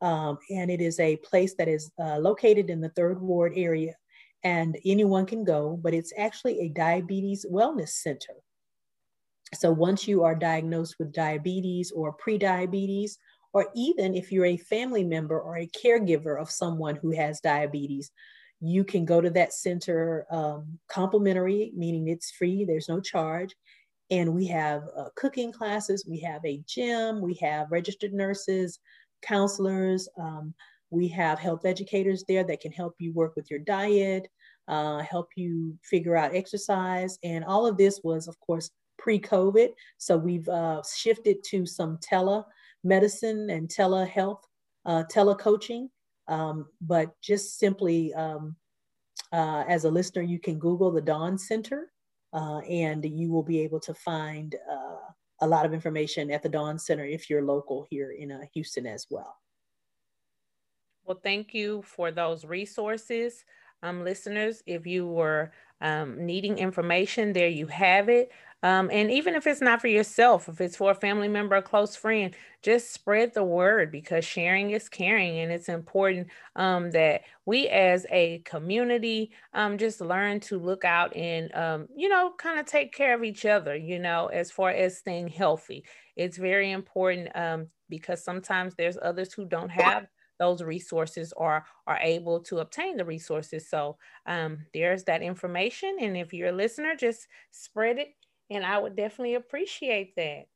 [0.00, 3.94] Um, and it is a place that is uh, located in the third ward area,
[4.42, 8.34] and anyone can go, but it's actually a diabetes wellness center.
[9.54, 13.18] So once you are diagnosed with diabetes or pre-diabetes,
[13.52, 18.10] or even if you're a family member or a caregiver of someone who has diabetes,
[18.60, 23.54] you can go to that center um, complimentary, meaning it's free, there's no charge.
[24.10, 28.78] And we have uh, cooking classes, we have a gym, we have registered nurses,
[29.22, 30.54] counselors, um,
[30.90, 34.28] we have health educators there that can help you work with your diet,
[34.68, 37.18] uh, help you figure out exercise.
[37.24, 38.70] And all of this was, of course,
[39.02, 39.70] pre-COVID.
[39.98, 44.44] So we've uh, shifted to some telemedicine and telehealth,
[44.86, 45.88] uh, telecoaching.
[46.28, 48.54] Um, but just simply um,
[49.32, 51.90] uh, as a listener, you can Google the Dawn Center
[52.32, 55.10] uh, and you will be able to find uh,
[55.40, 58.86] a lot of information at the Dawn Center if you're local here in uh, Houston
[58.86, 59.36] as well.
[61.04, 63.44] Well, thank you for those resources.
[63.82, 68.30] Um, listeners, if you were um, needing information, there you have it.
[68.64, 71.62] Um, and even if it's not for yourself, if it's for a family member, a
[71.62, 75.40] close friend, just spread the word because sharing is caring.
[75.40, 81.16] And it's important um, that we as a community um, just learn to look out
[81.16, 84.70] and, um, you know, kind of take care of each other, you know, as far
[84.70, 85.84] as staying healthy.
[86.14, 90.06] It's very important um, because sometimes there's others who don't have
[90.42, 93.68] those resources or are able to obtain the resources.
[93.68, 95.98] So um, there's that information.
[96.00, 98.08] And if you're a listener, just spread it
[98.50, 100.46] and I would definitely appreciate that.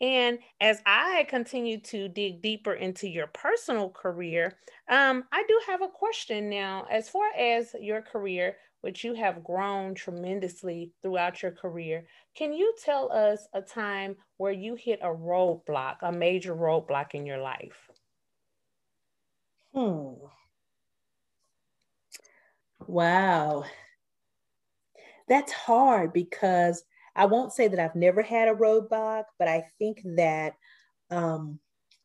[0.00, 5.82] And as I continue to dig deeper into your personal career, um, I do have
[5.82, 6.86] a question now.
[6.90, 12.74] As far as your career, which you have grown tremendously throughout your career, can you
[12.84, 17.90] tell us a time where you hit a roadblock, a major roadblock in your life?
[19.74, 20.14] Hmm.
[22.86, 23.64] Wow.
[25.28, 26.82] That's hard because
[27.16, 30.54] I won't say that I've never had a roadblock, but I think that
[31.10, 31.58] um,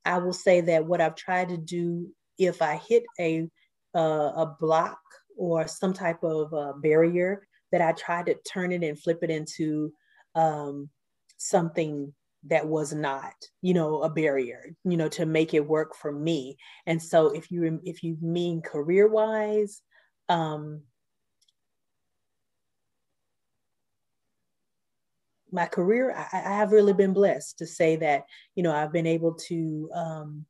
[0.06, 3.50] I will say that what I've tried to do if I hit a
[3.96, 5.00] uh, a block
[5.38, 9.30] or some type of uh, barrier, that I try to turn it and flip it
[9.30, 9.92] into
[10.36, 10.90] um,
[11.38, 12.14] something
[12.48, 16.58] that was not, you know, a barrier, you know, to make it work for me.
[16.86, 19.82] And so, if you if you mean career wise,
[20.30, 20.82] um,
[25.52, 28.26] my career, I, I, have really been blessed to say that,
[28.56, 30.46] you know, I've been able to um,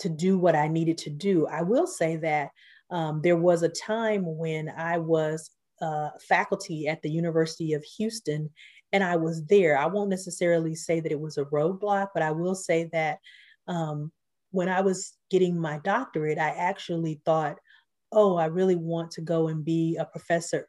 [0.00, 1.46] to do what I needed to do.
[1.46, 2.50] I will say that
[2.90, 5.50] um, there was a time when I was
[5.80, 8.50] uh, faculty at the University of Houston,
[8.92, 9.78] and I was there.
[9.78, 13.18] I won't necessarily say that it was a roadblock, but I will say that
[13.66, 14.12] um,
[14.50, 17.58] when I was getting my doctorate, I actually thought,
[18.12, 20.68] oh, I really want to go and be a professor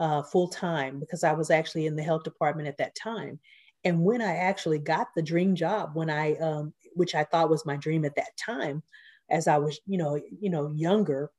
[0.00, 3.38] uh, full time because I was actually in the health department at that time.
[3.84, 7.64] And when I actually got the dream job, when I, um, which I thought was
[7.64, 8.82] my dream at that time,
[9.30, 11.30] as I was, you know, you know, younger,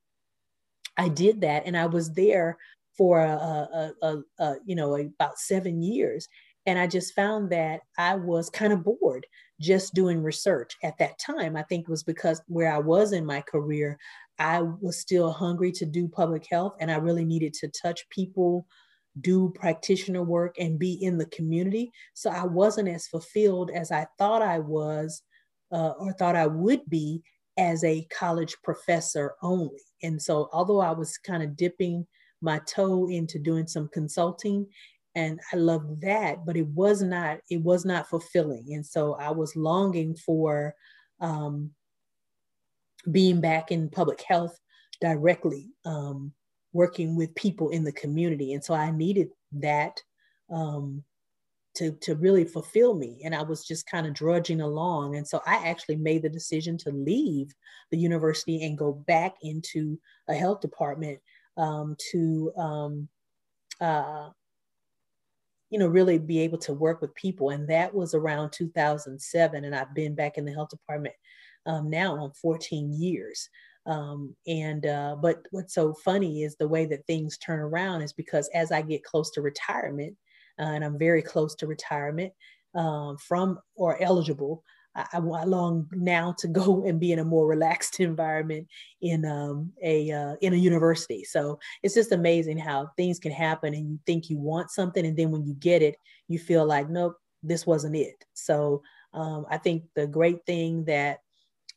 [0.98, 2.58] I did that, and I was there
[3.02, 6.28] for a, a, a, a you know about seven years,
[6.68, 9.26] and I just found that I was kind of bored
[9.60, 11.58] just doing research at that time.
[11.58, 13.98] I think it was because where I was in my career,
[14.38, 18.68] I was still hungry to do public health and I really needed to touch people,
[19.20, 21.92] do practitioner work, and be in the community.
[22.14, 25.24] So I wasn't as fulfilled as I thought I was
[25.72, 27.24] uh, or thought I would be
[27.58, 29.82] as a college professor only.
[30.04, 32.06] And so, although I was kind of dipping
[32.42, 34.68] my toe into doing some consulting,
[35.16, 38.74] and I loved that, but it was not it was not fulfilling.
[38.74, 40.74] And so I was longing for
[41.20, 41.72] um,
[43.10, 44.58] being back in public health
[45.00, 46.32] directly, um,
[46.74, 48.54] working with people in the community.
[48.54, 50.00] And so I needed that
[50.52, 51.04] um,
[51.76, 53.22] to, to really fulfill me.
[53.24, 55.16] And I was just kind of drudging along.
[55.16, 57.54] And so I actually made the decision to leave
[57.92, 60.00] the university and go back into
[60.30, 61.20] a health department
[61.58, 63.08] um, to, um,
[63.80, 64.30] uh,
[65.70, 67.52] you know, really be able to work with people.
[67.52, 69.64] And that was around 2007.
[69.64, 71.16] And I've been back in the health department
[71.66, 73.50] um, now on 14 years.
[73.86, 78.14] Um, and uh, but what's so funny is the way that things turn around is
[78.14, 80.16] because as I get close to retirement,
[80.60, 82.32] uh, and I'm very close to retirement
[82.76, 84.64] um, from or eligible,
[84.96, 88.68] I, I, long now to go and be in a more relaxed environment
[89.02, 91.24] in um, a uh, in a university.
[91.24, 95.18] So it's just amazing how things can happen, and you think you want something, and
[95.18, 95.96] then when you get it,
[96.28, 98.24] you feel like nope, this wasn't it.
[98.34, 98.82] So
[99.14, 101.20] um, I think the great thing that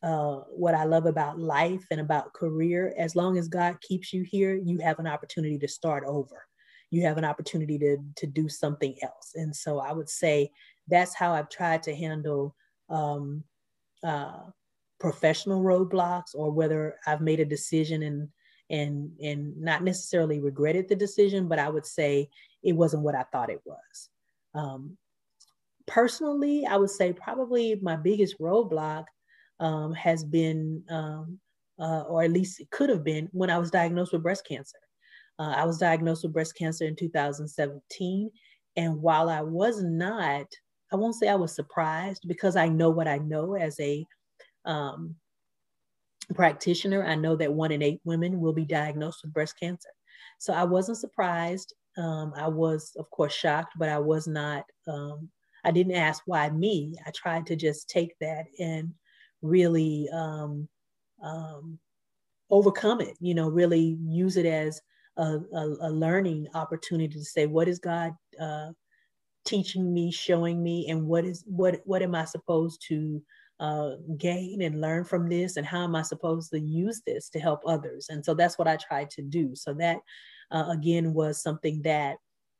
[0.03, 2.93] uh, what I love about life and about career.
[2.97, 6.45] As long as God keeps you here, you have an opportunity to start over.
[6.91, 9.31] You have an opportunity to to do something else.
[9.35, 10.51] And so I would say
[10.87, 12.55] that's how I've tried to handle
[12.89, 13.43] um,
[14.03, 14.39] uh,
[14.99, 18.29] professional roadblocks, or whether I've made a decision and
[18.69, 22.29] and and not necessarily regretted the decision, but I would say
[22.63, 24.09] it wasn't what I thought it was.
[24.53, 24.97] Um,
[25.85, 29.05] personally, I would say probably my biggest roadblock
[29.59, 31.39] um, has been, um,
[31.79, 34.77] uh, or at least it could have been, when I was diagnosed with breast cancer.
[35.37, 38.31] Uh, I was diagnosed with breast cancer in 2017.
[38.77, 40.47] And while I was not,
[40.91, 44.05] I won't say I was surprised because I know what I know as a
[44.65, 45.15] um,
[46.33, 47.05] practitioner.
[47.05, 49.89] I know that one in eight women will be diagnosed with breast cancer.
[50.39, 51.73] So I wasn't surprised.
[51.97, 55.29] Um, I was, of course, shocked, but I was not, um,
[55.63, 56.95] I didn't ask why me.
[57.05, 58.93] I tried to just take that and
[59.41, 60.67] really um,
[61.23, 61.79] um,
[62.49, 64.81] overcome it, you know, really use it as
[65.17, 68.71] a, a, a learning opportunity to say, what is God uh,
[69.45, 73.21] teaching me, showing me, and what is what what am I supposed to
[73.59, 77.39] uh, gain and learn from this, and how am I supposed to use this to
[77.39, 78.07] help others?
[78.09, 79.55] And so that's what I tried to do.
[79.55, 79.99] So that
[80.51, 82.17] uh, again was something that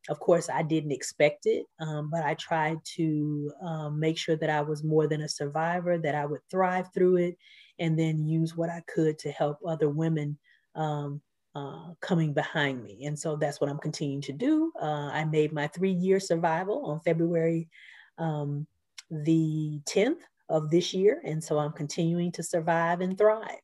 [0.10, 4.50] of course, I didn't expect it, um, but I tried to um, make sure that
[4.50, 7.38] I was more than a survivor, that I would thrive through it,
[7.80, 10.38] and then use what I could to help other women
[10.76, 11.22] um,
[11.56, 13.06] uh, coming behind me.
[13.06, 14.72] And so that's what I'm continuing to do.
[14.80, 17.70] Uh, I made my three year survival on February
[18.18, 18.68] um,
[19.10, 21.22] the 10th of this year.
[21.24, 23.60] And so I'm continuing to survive and thrive.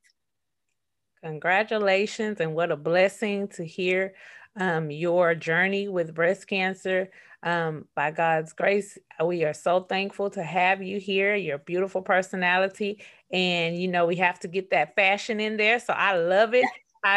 [1.23, 4.15] Congratulations, and what a blessing to hear
[4.60, 7.10] um, your journey with breast cancer.
[7.44, 13.04] Um, by God's grace, we are so thankful to have you here, your beautiful personality.
[13.31, 15.79] And, you know, we have to get that fashion in there.
[15.79, 16.65] So I love it.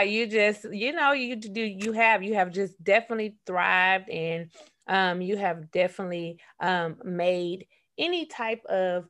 [0.06, 4.50] You just, you know, you do, you have, you have just definitely thrived and
[4.86, 7.66] um, you have definitely um, made
[7.98, 9.04] any type of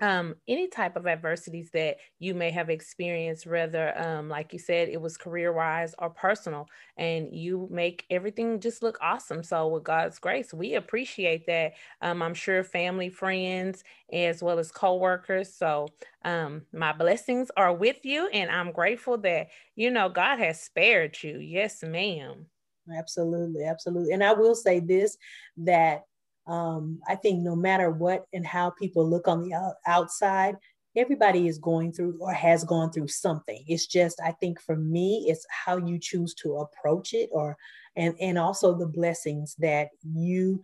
[0.00, 4.88] um, any type of adversities that you may have experienced, whether, um, like you said,
[4.88, 9.42] it was career wise or personal, and you make everything just look awesome.
[9.44, 11.74] So, with God's grace, we appreciate that.
[12.00, 15.54] Um, I'm sure family, friends, as well as coworkers.
[15.54, 15.88] So,
[16.24, 21.22] um, my blessings are with you, and I'm grateful that you know God has spared
[21.22, 21.38] you.
[21.38, 22.46] Yes, ma'am.
[22.98, 24.12] Absolutely, absolutely.
[24.12, 25.16] And I will say this
[25.58, 26.02] that
[26.46, 30.56] um, I think no matter what and how people look on the outside,
[30.96, 33.64] everybody is going through or has gone through something.
[33.66, 37.56] It's just, I think for me, it's how you choose to approach it or,
[37.96, 40.62] and, and also the blessings that you,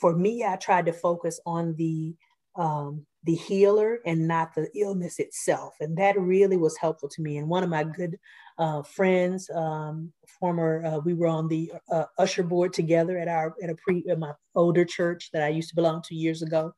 [0.00, 2.14] for me, I tried to focus on the,
[2.54, 5.74] um, the healer and not the illness itself.
[5.80, 7.38] And that really was helpful to me.
[7.38, 8.18] And one of my good
[8.62, 13.56] uh, friends, um, former, uh, we were on the uh, usher board together at our,
[13.60, 16.72] at a pre, at my older church that I used to belong to years ago.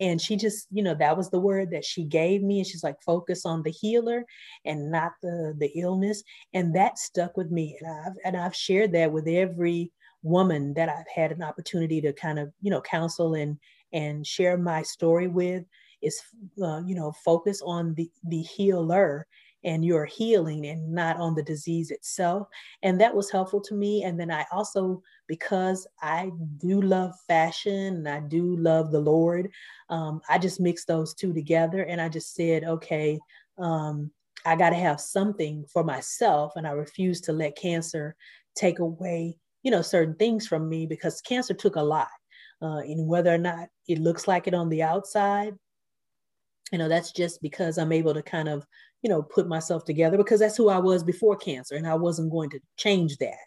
[0.00, 2.58] And she just, you know, that was the word that she gave me.
[2.58, 4.24] And she's like, focus on the healer
[4.64, 6.24] and not the, the illness.
[6.54, 7.78] And that stuck with me.
[7.80, 9.92] And I've, and I've shared that with every
[10.24, 13.58] woman that I've had an opportunity to kind of, you know, counsel and,
[13.92, 15.62] and share my story with
[16.02, 16.20] is
[16.62, 19.26] uh, you know focus on the the healer
[19.64, 22.46] and your healing and not on the disease itself
[22.82, 27.96] and that was helpful to me and then i also because i do love fashion
[27.96, 29.48] and i do love the lord
[29.90, 33.18] um, i just mixed those two together and i just said okay
[33.58, 34.10] um,
[34.46, 38.14] i got to have something for myself and i refuse to let cancer
[38.54, 42.08] take away you know certain things from me because cancer took a lot
[42.62, 45.54] uh, and whether or not it looks like it on the outside
[46.72, 48.66] you know that's just because i'm able to kind of
[49.02, 52.30] you know put myself together because that's who i was before cancer and i wasn't
[52.30, 53.38] going to change that.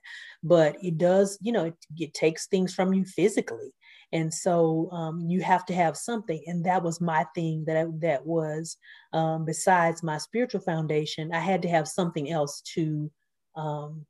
[0.43, 3.74] But it does you know it, it takes things from you physically.
[4.14, 6.43] And so um, you have to have something.
[6.45, 8.76] And that was my thing that I, that was
[9.14, 13.12] um, besides my spiritual foundation i had to have something else to
[13.56, 14.06] um,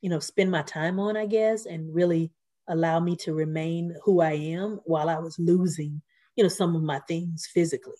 [0.00, 2.30] you know spend my time on i guess and really
[2.68, 6.00] allow me to remain who i am while i was losing
[6.36, 7.94] you know some of my things physically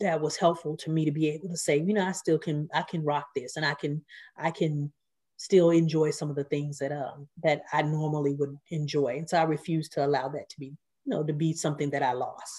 [0.00, 2.68] that was helpful to me to be able to say, you know, I still can,
[2.74, 4.04] I can rock this and I can,
[4.36, 4.92] I can
[5.36, 9.16] still enjoy some of the things that, um, that I normally would enjoy.
[9.18, 12.02] And so I refuse to allow that to be, you know, to be something that
[12.02, 12.52] I lost.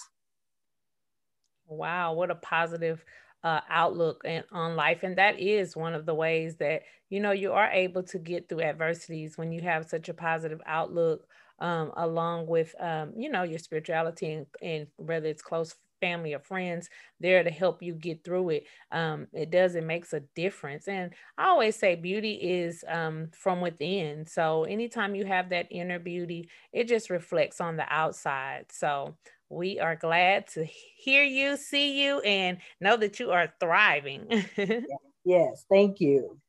[1.66, 2.14] Wow.
[2.14, 3.04] What a positive
[3.44, 5.02] uh, outlook and on life.
[5.02, 8.48] And that is one of the ways that, you know, you are able to get
[8.48, 11.26] through adversities when you have such a positive outlook
[11.60, 16.40] um, along with, um, you know, your spirituality and, and whether it's close family or
[16.40, 16.88] friends
[17.18, 18.64] there to help you get through it.
[18.90, 20.88] Um, it does it makes a difference.
[20.88, 24.26] And i always say beauty is um, from within.
[24.26, 28.72] So anytime you have that inner beauty it just reflects on the outside.
[28.72, 29.16] So
[29.48, 34.44] we are glad to hear you see you and know that you are thriving.
[35.24, 36.40] Yes thank you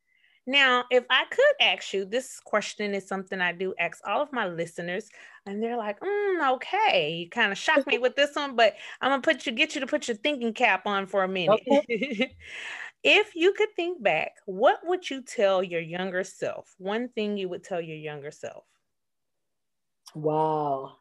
[0.48, 4.34] now, if I could ask you, this question is something I do ask all of
[4.34, 5.08] my listeners,
[5.46, 9.12] and they're like, mm, "Okay, you kind of shocked me with this one, but I'm
[9.12, 12.36] gonna put you, get you to put your thinking cap on for a minute." Okay.
[13.04, 16.74] if you could think back, what would you tell your younger self?
[16.80, 18.66] One thing you would tell your younger self.
[20.16, 20.98] Wow.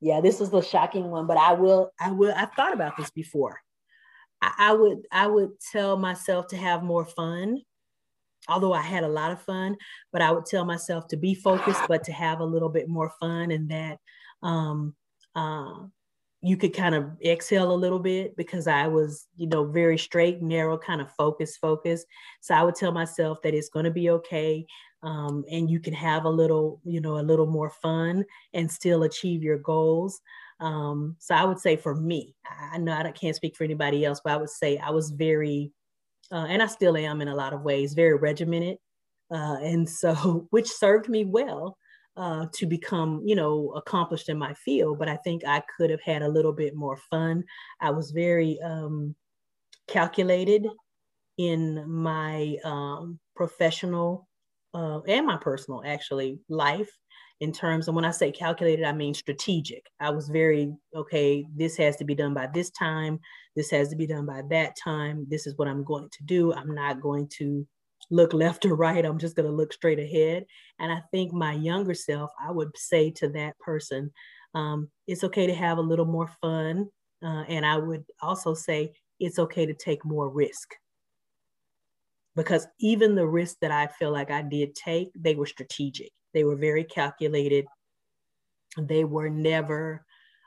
[0.00, 3.10] Yeah, this is the shocking one, but I will, I will, I've thought about this
[3.10, 3.60] before.
[4.42, 7.62] I, I would, I would tell myself to have more fun
[8.48, 9.76] although I had a lot of fun,
[10.12, 13.10] but I would tell myself to be focused, but to have a little bit more
[13.20, 13.98] fun and that
[14.42, 14.94] um,
[15.34, 15.74] uh,
[16.42, 20.42] you could kind of exhale a little bit because I was, you know, very straight,
[20.42, 22.04] narrow, kind of focus, focus.
[22.40, 24.66] So I would tell myself that it's going to be okay.
[25.04, 28.24] Um, and you can have a little, you know, a little more fun
[28.54, 30.20] and still achieve your goals.
[30.58, 32.34] Um, so I would say for me,
[32.72, 35.72] I know I can't speak for anybody else, but I would say I was very
[36.32, 38.78] uh, and I still am in a lot of ways, very regimented.
[39.30, 41.76] Uh, and so, which served me well
[42.16, 44.98] uh, to become, you know, accomplished in my field.
[44.98, 47.44] But I think I could have had a little bit more fun.
[47.80, 49.14] I was very um,
[49.88, 50.66] calculated
[51.38, 54.28] in my um, professional
[54.74, 56.90] uh, and my personal, actually, life
[57.42, 59.84] in terms of when I say calculated, I mean strategic.
[59.98, 63.18] I was very, okay, this has to be done by this time.
[63.56, 65.26] This has to be done by that time.
[65.28, 66.52] This is what I'm going to do.
[66.52, 67.66] I'm not going to
[68.10, 69.04] look left or right.
[69.04, 70.44] I'm just going to look straight ahead.
[70.78, 74.10] And I think my younger self, I would say to that person,
[74.54, 76.88] um, it's okay to have a little more fun.
[77.22, 80.74] Uh, and I would also say it's okay to take more risk.
[82.34, 86.44] Because even the risks that I feel like I did take, they were strategic they
[86.44, 87.66] were very calculated.
[88.78, 90.04] They were never,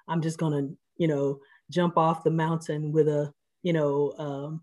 [0.07, 1.39] I'm just going to, you know,
[1.69, 3.31] jump off the mountain with a,
[3.63, 4.61] you know, um,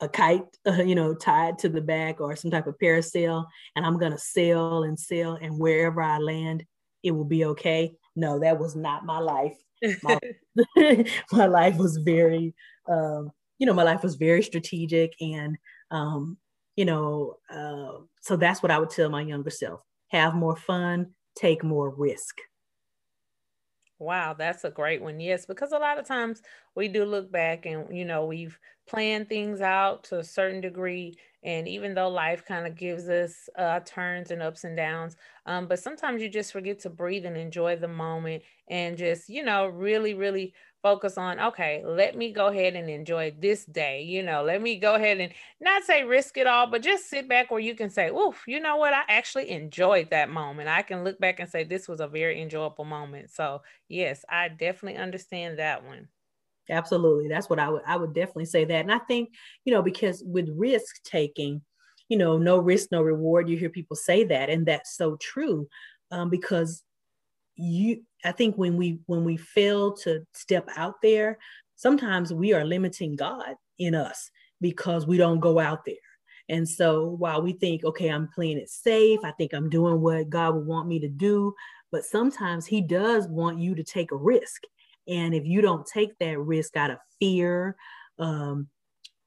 [0.00, 3.84] a kite, uh, you know, tied to the back or some type of parasail, and
[3.84, 6.64] I'm gonna sail and sail, and wherever I land,
[7.02, 7.94] it will be okay.
[8.16, 9.56] No, that was not my life.
[10.02, 10.18] My,
[11.32, 12.54] my life was very,
[12.88, 15.56] um, you know, my life was very strategic, and
[15.90, 16.38] um,
[16.76, 21.12] you know, uh, so that's what I would tell my younger self: have more fun,
[21.36, 22.36] take more risk.
[24.04, 25.20] Wow, that's a great one.
[25.20, 26.42] Yes, because a lot of times
[26.74, 31.14] we do look back and, you know, we've planned things out to a certain degree.
[31.42, 35.68] And even though life kind of gives us uh, turns and ups and downs, um,
[35.68, 39.66] but sometimes you just forget to breathe and enjoy the moment and just, you know,
[39.66, 44.44] really, really focus on okay let me go ahead and enjoy this day you know
[44.44, 47.58] let me go ahead and not say risk it all but just sit back where
[47.58, 48.92] you can say oof you know what?
[48.92, 52.42] I actually enjoyed that moment i can look back and say this was a very
[52.42, 53.30] enjoyable moment.
[53.30, 56.08] So yes i definitely understand that one.
[56.70, 57.28] Absolutely.
[57.28, 58.80] That's what i would i would definitely say that.
[58.80, 59.30] And i think
[59.64, 61.62] you know because with risk taking
[62.10, 65.66] you know no risk no reward you hear people say that and that's so true
[66.10, 66.82] um, because
[67.56, 71.38] you i think when we when we fail to step out there
[71.76, 74.30] sometimes we are limiting god in us
[74.60, 75.96] because we don't go out there.
[76.48, 80.28] And so while we think okay i'm playing it safe i think i'm doing what
[80.28, 81.54] god would want me to do
[81.90, 84.62] but sometimes he does want you to take a risk.
[85.06, 87.76] And if you don't take that risk out of fear
[88.18, 88.68] um,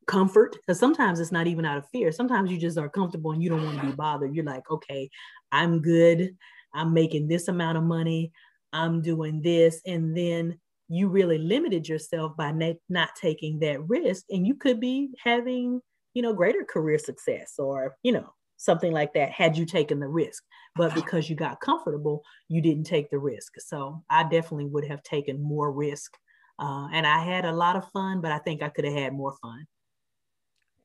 [0.06, 2.12] comfort because sometimes it's not even out of fear.
[2.12, 4.36] Sometimes you just are comfortable and you don't want to be bothered.
[4.36, 5.10] You're like okay
[5.52, 6.36] i'm good
[6.78, 8.32] I'm making this amount of money,
[8.74, 9.82] I'm doing this.
[9.86, 14.26] And then you really limited yourself by na- not taking that risk.
[14.30, 15.82] And you could be having,
[16.14, 20.08] you know, greater career success or, you know, something like that had you taken the
[20.08, 20.44] risk.
[20.76, 23.54] But because you got comfortable, you didn't take the risk.
[23.60, 26.14] So I definitely would have taken more risk.
[26.60, 29.14] Uh, and I had a lot of fun, but I think I could have had
[29.14, 29.66] more fun.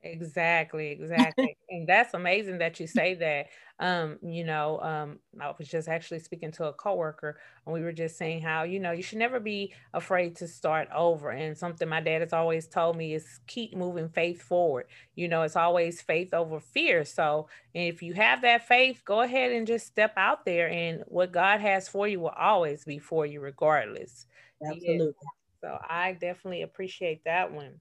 [0.05, 1.57] Exactly, exactly.
[1.71, 3.47] and that's amazing that you say that.
[3.79, 7.93] Um, you know, um, I was just actually speaking to a coworker and we were
[7.93, 11.31] just saying how, you know, you should never be afraid to start over.
[11.31, 14.87] And something my dad has always told me is keep moving faith forward.
[15.15, 17.05] You know, it's always faith over fear.
[17.05, 21.33] So if you have that faith, go ahead and just step out there and what
[21.33, 24.27] God has for you will always be for you regardless.
[24.65, 25.15] Absolutely.
[25.63, 25.69] Yeah.
[25.71, 27.81] So I definitely appreciate that one.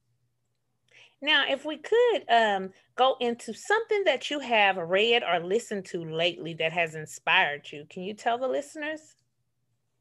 [1.21, 6.03] Now, if we could um, go into something that you have read or listened to
[6.03, 9.15] lately that has inspired you, can you tell the listeners?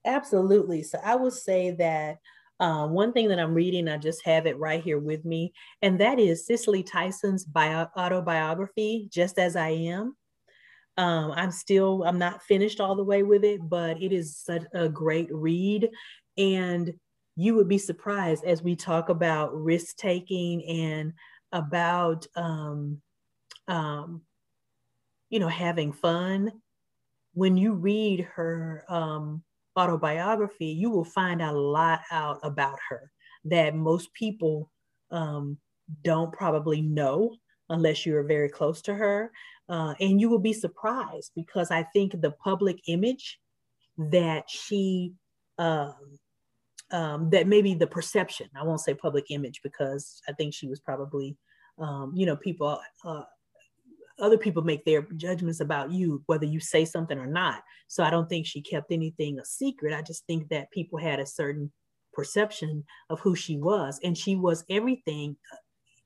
[0.07, 0.83] Absolutely.
[0.83, 2.19] So I would say that
[2.59, 5.53] um, one thing that I'm reading, I just have it right here with me,
[5.83, 10.17] and that is Cicely Tyson's bio- autobiography, Just As I Am.
[10.97, 14.65] Um, I'm still, I'm not finished all the way with it, but it is such
[14.75, 15.89] a great read.
[16.37, 16.93] And
[17.41, 21.13] you would be surprised as we talk about risk taking and
[21.53, 23.01] about um,
[23.67, 24.23] um,
[25.31, 26.53] you know having fun.
[27.33, 29.43] When you read her um,
[29.77, 33.11] autobiography you will find a lot out about her
[33.45, 34.71] that most people
[35.11, 35.57] um,
[36.03, 37.37] don't probably know
[37.71, 39.31] unless you're very close to her.
[39.69, 43.39] Uh, and you will be surprised because i think the public image
[43.97, 45.13] that she
[45.59, 46.19] um,
[46.93, 50.81] um, that maybe the perception, I won't say public image because I think she was
[50.81, 51.37] probably,
[51.79, 53.23] um, you know, people, uh,
[54.19, 57.63] other people make their judgments about you, whether you say something or not.
[57.89, 59.95] So I don't think she kept anything a secret.
[59.95, 61.73] I just think that people had a certain
[62.13, 63.99] perception of who she was.
[64.05, 65.37] And she was everything,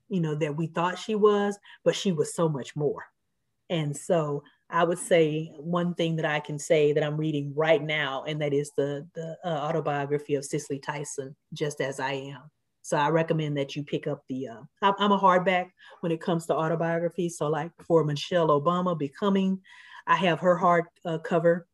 [0.07, 3.03] you know, that we thought she was, but she was so much more.
[3.69, 7.81] And so I would say one thing that I can say that I'm reading right
[7.81, 12.41] now, and that is the the uh, autobiography of Cicely Tyson, Just as I Am.
[12.81, 14.47] So I recommend that you pick up the.
[14.47, 15.69] Uh, I'm a hardback
[16.01, 17.29] when it comes to autobiography.
[17.29, 19.59] So like for Michelle Obama, Becoming,
[20.07, 21.67] I have her hard uh, cover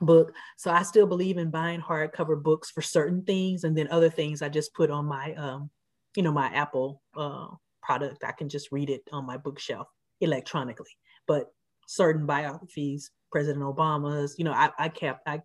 [0.00, 0.32] book.
[0.56, 4.42] So I still believe in buying hardcover books for certain things, and then other things
[4.42, 5.70] I just put on my, um,
[6.16, 7.48] you know, my Apple uh,
[7.82, 8.24] product.
[8.24, 9.88] I can just read it on my bookshelf
[10.20, 10.90] electronically.
[11.26, 11.52] But
[11.88, 15.42] certain biographies, President Obama's, you know, I, I kept, I,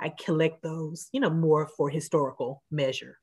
[0.00, 3.18] I collect those, you know, more for historical measure.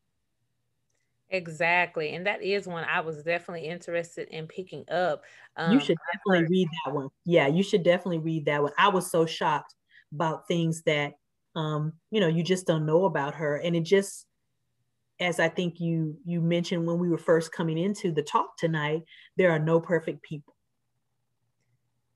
[1.29, 2.15] Exactly.
[2.15, 5.23] And that is one I was definitely interested in picking up.
[5.57, 7.09] Um, you should definitely read that one.
[7.25, 8.71] Yeah, you should definitely read that one.
[8.77, 9.73] I was so shocked
[10.13, 11.15] about things that,
[11.55, 13.57] um, you know, you just don't know about her.
[13.57, 14.25] And it just,
[15.19, 19.03] as I think you you mentioned when we were first coming into the talk tonight,
[19.37, 20.56] there are no perfect people.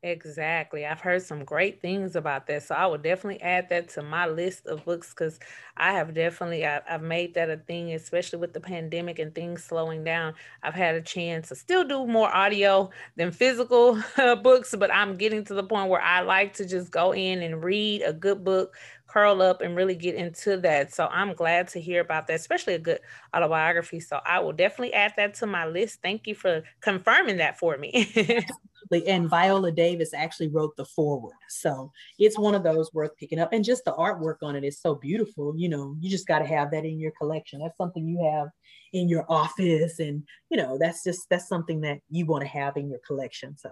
[0.03, 0.83] Exactly.
[0.83, 2.63] I've heard some great things about that.
[2.63, 5.39] So I would definitely add that to my list of books because
[5.77, 9.63] I have definitely, I, have made that a thing, especially with the pandemic and things
[9.63, 10.33] slowing down.
[10.63, 14.01] I've had a chance to still do more audio than physical
[14.41, 17.63] books, but I'm getting to the point where I like to just go in and
[17.63, 18.75] read a good book,
[19.05, 20.91] curl up and really get into that.
[20.95, 23.01] So I'm glad to hear about that, especially a good
[23.35, 23.99] autobiography.
[23.99, 25.99] So I will definitely add that to my list.
[26.01, 28.11] Thank you for confirming that for me.
[28.91, 31.35] and Viola Davis actually wrote the foreword.
[31.49, 33.53] So it's one of those worth picking up.
[33.53, 35.53] And just the artwork on it is so beautiful.
[35.57, 37.59] You know, you just got to have that in your collection.
[37.59, 38.49] That's something you have
[38.93, 39.99] in your office.
[39.99, 43.57] And, you know, that's just, that's something that you want to have in your collection.
[43.57, 43.69] So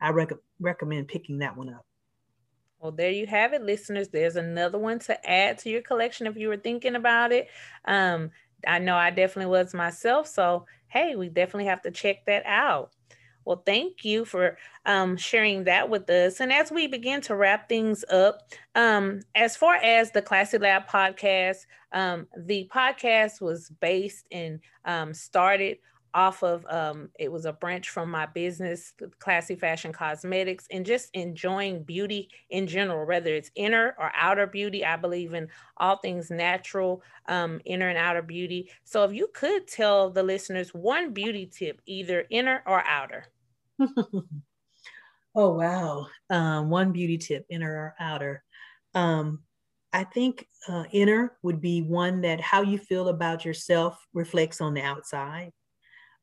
[0.00, 1.84] I rec- recommend picking that one up.
[2.80, 4.08] Well, there you have it, listeners.
[4.08, 7.48] There's another one to add to your collection if you were thinking about it.
[7.84, 8.32] Um,
[8.66, 10.26] I know I definitely was myself.
[10.26, 12.90] So, hey, we definitely have to check that out.
[13.44, 16.40] Well, thank you for um, sharing that with us.
[16.40, 18.40] And as we begin to wrap things up,
[18.74, 25.12] um, as far as the Classy Lab podcast, um, the podcast was based and um,
[25.14, 25.78] started
[26.14, 31.10] off of um, it was a branch from my business classy fashion cosmetics and just
[31.14, 36.30] enjoying beauty in general whether it's inner or outer beauty i believe in all things
[36.30, 38.70] natural um, inner and outer beauty.
[38.84, 43.26] So if you could tell the listeners one beauty tip either inner or outer.
[45.34, 46.08] Oh wow.
[46.30, 48.44] Um, one beauty tip inner or outer.
[48.94, 49.44] Um,
[49.94, 54.74] i think uh, inner would be one that how you feel about yourself reflects on
[54.74, 55.52] the outside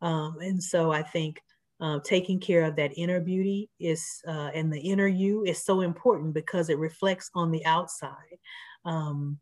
[0.02, 1.42] um, and so I think
[1.82, 5.82] uh, taking care of that inner beauty is uh, and the inner you is so
[5.82, 8.38] important because it reflects on the outside
[8.86, 9.40] um,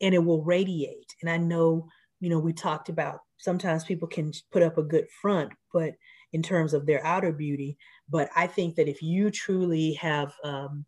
[0.00, 1.14] and it will radiate.
[1.20, 1.88] And I know,
[2.20, 5.94] you know, we talked about sometimes people can put up a good front, but
[6.32, 7.76] in terms of their outer beauty,
[8.08, 10.84] but I think that if you truly have um,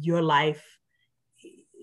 [0.00, 0.62] your life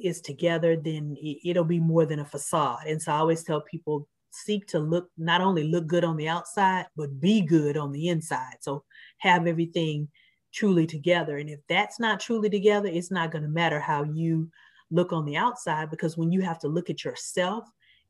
[0.03, 2.87] is together, then it'll be more than a facade.
[2.87, 6.27] And so I always tell people seek to look not only look good on the
[6.27, 8.55] outside but be good on the inside.
[8.61, 8.83] So
[9.17, 10.07] have everything
[10.53, 11.37] truly together.
[11.37, 14.49] And if that's not truly together it's not going to matter how you
[14.89, 17.65] look on the outside because when you have to look at yourself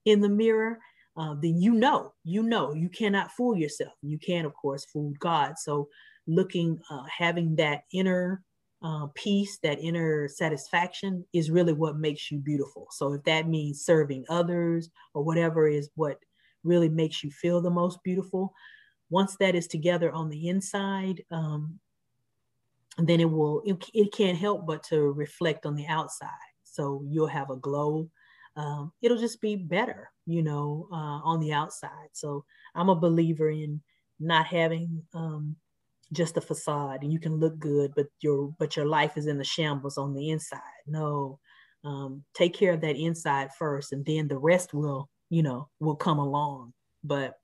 [0.06, 0.80] in the mirror
[1.18, 3.94] uh, then you know you know you cannot fool yourself.
[4.02, 5.60] You can of course fool god.
[5.60, 5.90] So
[6.28, 8.44] looking uh, having that inner
[8.84, 12.88] uh, peace, that inner satisfaction is really what makes you beautiful.
[12.92, 16.18] So if that means serving others or whatever is what
[16.64, 18.54] really makes you feel the most beautiful,
[19.10, 21.80] once that is together on the inside, um,
[22.98, 26.30] then it will, it, it can't help but to reflect on the outside.
[26.64, 28.10] So you'll have a glow.
[28.56, 32.10] Um, it'll just be better, you know, uh, on the outside.
[32.14, 33.82] So I'm a believer in
[34.20, 35.56] not having um,
[36.14, 39.38] just a facade and you can look good but your but your life is in
[39.38, 40.60] the shambles on the inside.
[40.88, 41.40] No
[41.84, 45.96] um, take care of that inside first and then the rest will you know will
[45.96, 46.74] come along.
[47.04, 47.36] But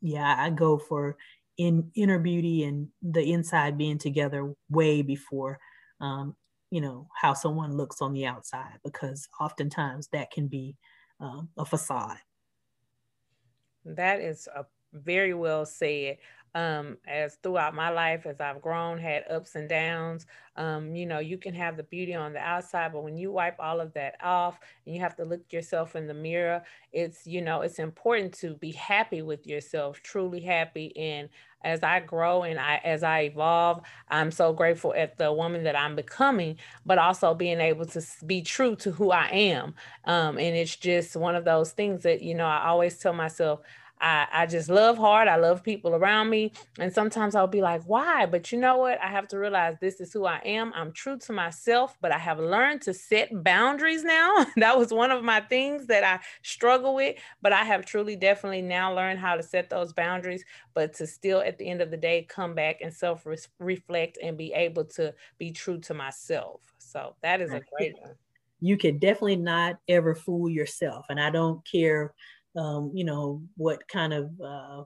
[0.00, 1.16] yeah i go for
[1.56, 5.58] in inner beauty and the inside being together way before
[6.00, 6.36] um,
[6.70, 10.76] you know how someone looks on the outside because oftentimes that can be
[11.20, 12.18] um, a facade.
[13.84, 16.18] That is a very well said
[16.54, 20.26] um, as throughout my life, as I've grown, had ups and downs.
[20.56, 23.56] Um, you know, you can have the beauty on the outside, but when you wipe
[23.58, 27.42] all of that off and you have to look yourself in the mirror, it's, you
[27.42, 30.96] know, it's important to be happy with yourself, truly happy.
[30.96, 31.28] And
[31.64, 35.76] as I grow and I, as I evolve, I'm so grateful at the woman that
[35.76, 39.74] I'm becoming, but also being able to be true to who I am.
[40.04, 43.60] Um, and it's just one of those things that, you know, I always tell myself,
[44.00, 45.28] I, I just love hard.
[45.28, 46.52] I love people around me.
[46.78, 48.26] And sometimes I'll be like, why?
[48.26, 49.00] But you know what?
[49.00, 50.72] I have to realize this is who I am.
[50.74, 54.46] I'm true to myself, but I have learned to set boundaries now.
[54.56, 58.62] that was one of my things that I struggle with, but I have truly definitely
[58.62, 61.96] now learned how to set those boundaries, but to still at the end of the
[61.96, 63.26] day come back and self
[63.58, 66.60] reflect and be able to be true to myself.
[66.78, 68.16] So that is a great one
[68.60, 71.04] you can definitely not ever fool yourself.
[71.10, 72.14] And I don't care
[72.56, 74.84] um, you know, what kind of uh,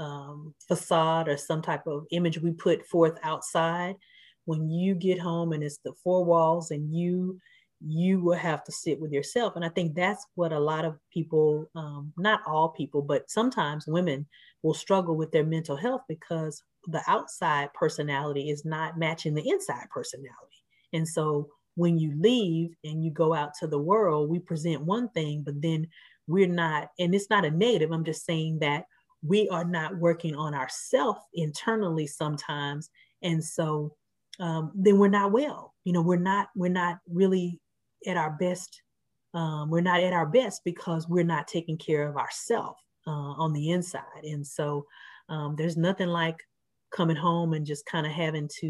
[0.00, 3.96] um, facade or some type of image we put forth outside.
[4.44, 7.40] When you get home and it's the four walls and you
[7.86, 9.56] you will have to sit with yourself.
[9.56, 13.86] And I think that's what a lot of people, um, not all people, but sometimes
[13.86, 14.26] women
[14.62, 19.88] will struggle with their mental health because the outside personality is not matching the inside
[19.90, 20.62] personality.
[20.92, 25.08] And so when you leave and you go out to the world, we present one
[25.10, 25.88] thing, but then
[26.30, 28.84] we're not, and it's not a negative, I'm just saying that
[29.22, 32.88] we are not working on ourselves internally sometimes.
[33.22, 33.94] And so
[34.38, 35.74] um, then we're not well.
[35.84, 37.60] You know, we're not we're not really
[38.06, 38.82] at our best.
[39.34, 43.52] Um, we're not at our best because we're not taking care of ourselves uh, on
[43.52, 44.24] the inside.
[44.24, 44.86] And so
[45.28, 46.38] um, there's nothing like
[46.90, 48.66] coming home and just kind of having to,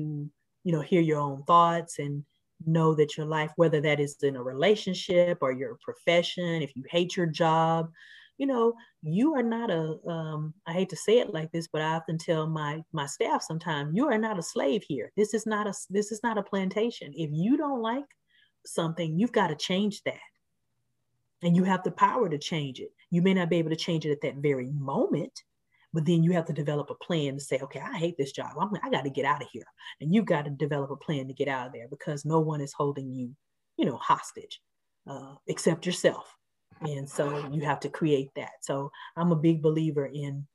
[0.65, 2.25] you know, hear your own thoughts and
[2.67, 6.85] know that your life, whether that is in a relationship or your profession, if you
[6.91, 7.91] hate your job,
[8.39, 9.99] you know, you are not a.
[10.09, 13.43] Um, I hate to say it like this, but I often tell my my staff
[13.43, 15.13] sometimes, you are not a slave here.
[15.15, 17.13] This is not a this is not a plantation.
[17.15, 18.07] If you don't like
[18.65, 20.15] something, you've got to change that.
[21.43, 22.93] And you have the power to change it.
[23.11, 25.33] You may not be able to change it at that very moment,
[25.93, 28.53] but then you have to develop a plan to say, okay, I hate this job.
[28.61, 29.65] I'm, I got to get out of here.
[30.01, 32.61] And you've got to develop a plan to get out of there because no one
[32.61, 33.35] is holding you,
[33.77, 34.61] you know, hostage
[35.09, 36.37] uh, except yourself.
[36.83, 38.53] And so you have to create that.
[38.63, 40.47] So I'm a big believer in,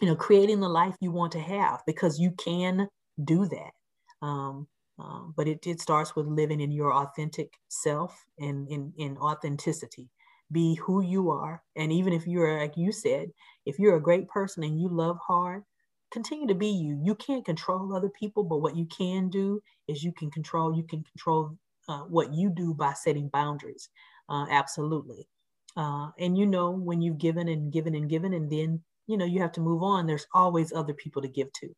[0.00, 2.88] you know, creating the life you want to have because you can
[3.24, 4.26] do that.
[4.26, 4.66] Um,
[4.98, 10.08] um, but it, it starts with living in your authentic self and in authenticity.
[10.50, 11.62] Be who you are.
[11.76, 13.28] And even if you're, like you said,
[13.68, 15.64] if you're a great person and you love hard,
[16.10, 17.00] continue to be you.
[17.02, 20.84] You can't control other people, but what you can do is you can control, you
[20.84, 21.58] can control
[21.88, 23.88] uh, what you do by setting boundaries
[24.28, 25.28] uh, absolutely.
[25.76, 29.24] Uh, and you know, when you've given and given and given, and then, you know,
[29.24, 31.74] you have to move on, there's always other people to give to.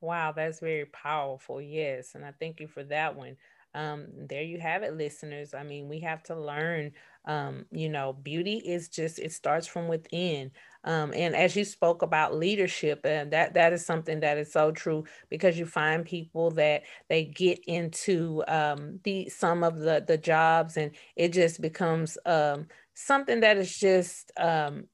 [0.00, 1.60] Wow, that's very powerful.
[1.60, 2.14] Yes.
[2.14, 3.36] And I thank you for that one.
[3.76, 5.54] Um, there you have it, listeners.
[5.54, 6.92] I mean, we have to learn
[7.26, 10.52] um, you know, beauty is just it starts from within.
[10.84, 14.70] Um, and as you spoke about leadership, and that that is something that is so
[14.70, 20.16] true because you find people that they get into um, the some of the the
[20.16, 24.84] jobs, and it just becomes um, something that is just um,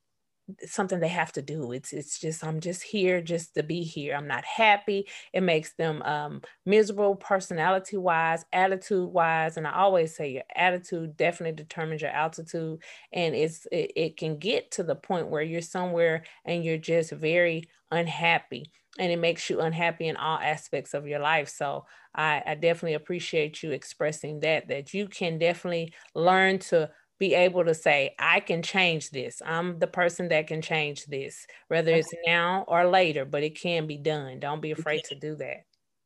[0.64, 1.72] something they have to do.
[1.72, 4.14] It's it's just I'm just here just to be here.
[4.14, 5.08] I'm not happy.
[5.32, 11.16] It makes them um, miserable, personality wise, attitude wise, and I always say your attitude
[11.16, 12.82] definitely determines your altitude,
[13.12, 17.12] and it's it, it can get to the point where you're somewhere and you're just
[17.12, 21.84] very unhappy and it makes you unhappy in all aspects of your life so
[22.14, 26.90] I, I definitely appreciate you expressing that that you can definitely learn to
[27.22, 29.40] be able to say, I can change this.
[29.46, 33.86] I'm the person that can change this, whether it's now or later, but it can
[33.86, 34.40] be done.
[34.40, 35.58] Don't be afraid to do that.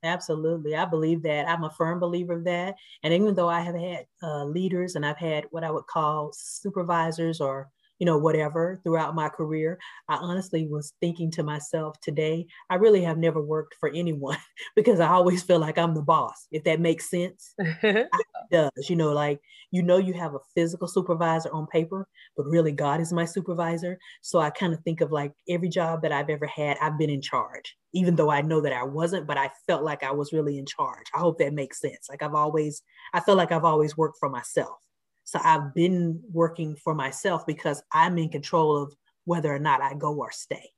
[0.03, 0.77] Absolutely.
[0.77, 1.49] I believe that.
[1.49, 2.75] I'm a firm believer of that.
[3.03, 6.33] And even though I have had uh, leaders and I've had what I would call
[6.35, 9.79] supervisors or you know, whatever throughout my career.
[10.09, 14.39] I honestly was thinking to myself today, I really have never worked for anyone
[14.77, 17.55] because I always feel like I'm the boss, if that makes sense.
[17.59, 18.09] it
[18.51, 19.41] does, you know, like,
[19.71, 23.99] you know, you have a physical supervisor on paper, but really God is my supervisor.
[24.23, 27.11] So I kind of think of like every job that I've ever had, I've been
[27.11, 30.33] in charge, even though I know that I wasn't, but I felt like I was
[30.33, 31.07] really in charge.
[31.15, 32.09] I hope that makes sense.
[32.09, 32.83] Like I've always,
[33.13, 34.79] I feel like I've always worked for myself.
[35.27, 39.95] So I've been working for myself because I'm in control of whether or not I
[39.95, 40.71] go or stay.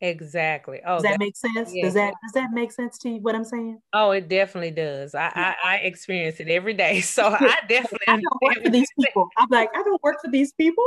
[0.00, 0.80] Exactly.
[0.86, 1.72] Oh, does that, that make sense?
[1.74, 1.84] Yeah.
[1.84, 3.20] Does that does that make sense to you?
[3.20, 3.80] What I'm saying?
[3.92, 5.14] Oh, it definitely does.
[5.14, 5.32] I.
[5.34, 8.06] I, I, experience it every day, so I definitely.
[8.08, 9.28] I don't work for these people.
[9.36, 10.84] I'm like, I don't work for these people.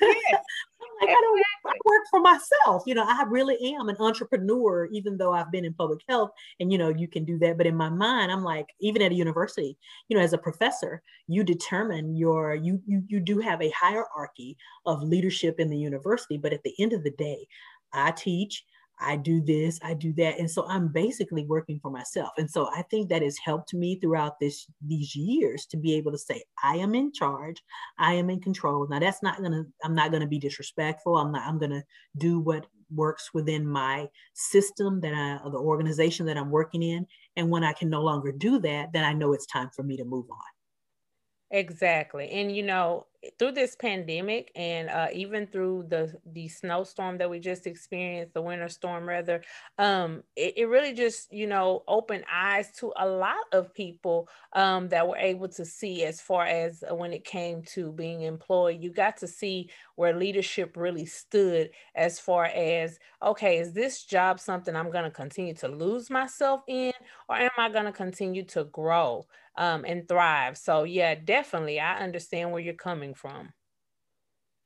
[0.00, 0.42] Yes.
[1.00, 2.82] like, I don't I work for myself.
[2.86, 6.30] You know, I really am an entrepreneur, even though I've been in public health
[6.60, 7.58] and, you know, you can do that.
[7.58, 9.76] But in my mind, I'm like, even at a university,
[10.08, 14.56] you know, as a professor, you determine your, you, you, you do have a hierarchy
[14.86, 16.38] of leadership in the university.
[16.38, 17.46] But at the end of the day,
[17.92, 18.64] I teach,
[19.00, 20.38] I do this, I do that.
[20.38, 22.30] And so I'm basically working for myself.
[22.38, 26.12] And so I think that has helped me throughout this these years to be able
[26.12, 27.62] to say, I am in charge,
[27.98, 28.86] I am in control.
[28.88, 31.16] Now that's not gonna, I'm not gonna be disrespectful.
[31.16, 31.84] I'm not, I'm gonna
[32.16, 37.06] do what works within my system that I the organization that I'm working in.
[37.36, 39.96] And when I can no longer do that, then I know it's time for me
[39.96, 40.57] to move on.
[41.50, 42.28] Exactly.
[42.30, 43.06] And you know,
[43.38, 48.42] through this pandemic and uh, even through the the snowstorm that we just experienced, the
[48.42, 49.42] winter storm rather,
[49.78, 54.88] um, it, it really just you know opened eyes to a lot of people um,
[54.90, 58.82] that were able to see as far as uh, when it came to being employed.
[58.82, 64.38] You got to see where leadership really stood as far as okay, is this job
[64.38, 66.92] something I'm going to continue to lose myself in,
[67.28, 69.26] or am I going to continue to grow?
[69.58, 70.56] Um, and thrive.
[70.56, 73.52] So yeah, definitely, I understand where you're coming from.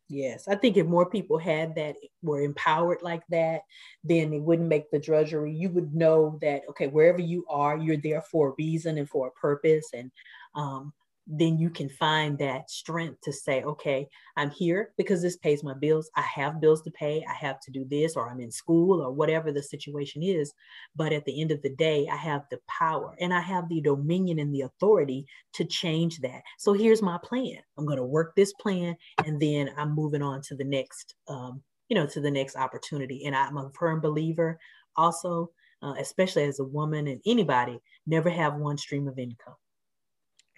[0.08, 3.62] Yes, I think if more people had that, were empowered like that,
[4.04, 5.54] then it wouldn't make the drudgery.
[5.54, 9.28] You would know that okay, wherever you are, you're there for a reason and for
[9.28, 10.12] a purpose, and
[10.54, 10.92] um,
[11.34, 14.06] then you can find that strength to say, okay,
[14.36, 16.10] I'm here because this pays my bills.
[16.14, 17.24] I have bills to pay.
[17.26, 20.52] I have to do this, or I'm in school, or whatever the situation is.
[20.94, 23.80] But at the end of the day, I have the power and I have the
[23.80, 25.24] dominion and the authority
[25.54, 26.42] to change that.
[26.58, 27.56] So here's my plan.
[27.78, 31.62] I'm going to work this plan, and then I'm moving on to the next, um,
[31.88, 33.24] you know, to the next opportunity.
[33.24, 34.58] And I'm a firm believer
[34.96, 35.50] also,
[35.82, 39.54] uh, especially as a woman and anybody, never have one stream of income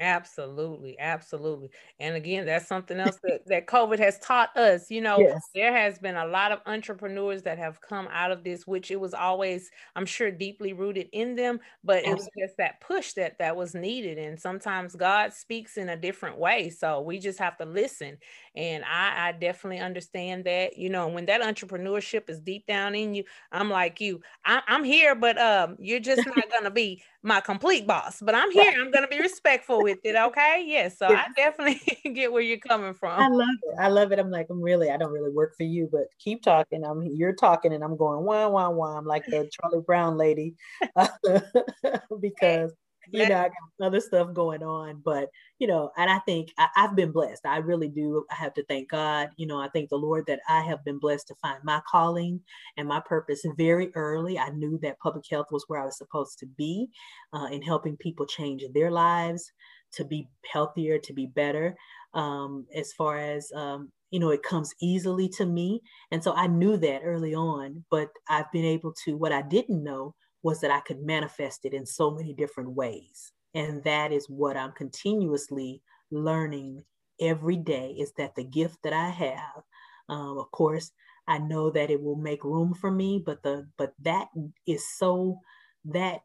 [0.00, 1.70] Absolutely, absolutely.
[2.00, 4.90] And again, that's something else that, that COVID has taught us.
[4.90, 5.40] You know, yes.
[5.54, 9.00] there has been a lot of entrepreneurs that have come out of this, which it
[9.00, 12.10] was always, I'm sure, deeply rooted in them, but Absolutely.
[12.10, 14.18] it was just that push that that was needed.
[14.18, 16.70] And sometimes God speaks in a different way.
[16.70, 18.18] So we just have to listen.
[18.56, 20.76] And I, I definitely understand that.
[20.76, 23.22] You know, when that entrepreneurship is deep down in you,
[23.52, 24.22] I'm like you.
[24.44, 28.20] I, am here, but um, you're just not gonna be my complete boss.
[28.20, 28.80] But I'm here.
[28.80, 30.14] I'm gonna be respectful with it.
[30.24, 30.64] Okay.
[30.66, 30.96] Yes.
[31.00, 31.80] Yeah, so I definitely
[32.14, 33.20] get where you're coming from.
[33.20, 33.76] I love it.
[33.78, 34.18] I love it.
[34.18, 36.84] I'm like, I'm really, I don't really work for you, but keep talking.
[36.84, 38.96] I'm you're talking and I'm going wah wah wah.
[38.96, 40.54] I'm like the Charlie Brown lady.
[42.20, 42.72] because
[43.10, 45.28] you know, I got other stuff going on, but
[45.58, 47.46] you know, and I think I, have been blessed.
[47.46, 48.24] I really do.
[48.30, 49.30] I have to thank God.
[49.36, 52.40] You know, I thank the Lord that I have been blessed to find my calling
[52.76, 54.38] and my purpose very early.
[54.38, 56.88] I knew that public health was where I was supposed to be
[57.32, 59.50] uh, in helping people change their lives
[59.92, 61.76] to be healthier, to be better.
[62.14, 65.80] Um, as far as um, you know, it comes easily to me,
[66.10, 67.84] and so I knew that early on.
[67.90, 69.16] But I've been able to.
[69.16, 70.14] What I didn't know
[70.44, 73.32] was that I could manifest it in so many different ways.
[73.54, 75.82] And that is what I'm continuously
[76.12, 76.84] learning
[77.20, 79.64] every day is that the gift that I have,
[80.10, 80.92] um, of course,
[81.26, 84.28] I know that it will make room for me, but the but that
[84.66, 85.38] is so
[85.86, 86.20] that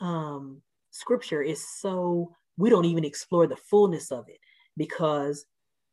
[0.00, 4.40] um, scripture is so we don't even explore the fullness of it
[4.76, 5.46] because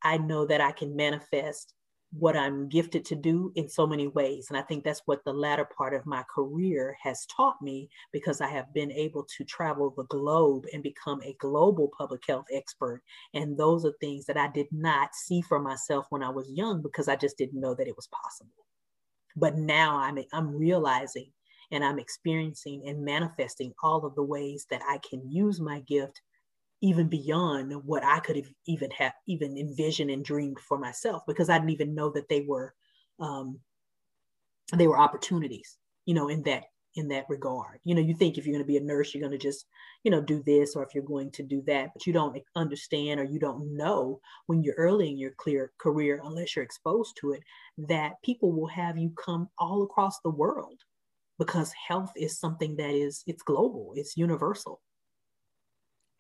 [0.04, 1.75] I know that I can manifest
[2.18, 4.48] what I'm gifted to do in so many ways.
[4.50, 8.40] And I think that's what the latter part of my career has taught me because
[8.40, 13.02] I have been able to travel the globe and become a global public health expert.
[13.34, 16.82] And those are things that I did not see for myself when I was young
[16.82, 18.66] because I just didn't know that it was possible.
[19.36, 21.32] But now I'm, I'm realizing
[21.72, 26.22] and I'm experiencing and manifesting all of the ways that I can use my gift
[26.82, 31.50] even beyond what I could have even have even envisioned and dreamed for myself because
[31.50, 32.74] I didn't even know that they were
[33.20, 33.60] um,
[34.74, 36.66] they were opportunities, you know, in that
[36.96, 37.80] in that regard.
[37.84, 39.66] You know, you think if you're going to be a nurse, you're going to just,
[40.04, 43.20] you know, do this, or if you're going to do that, but you don't understand
[43.20, 47.34] or you don't know when you're early in your clear career, unless you're exposed to
[47.34, 47.44] it,
[47.78, 50.80] that people will have you come all across the world
[51.38, 54.82] because health is something that is it's global, it's universal.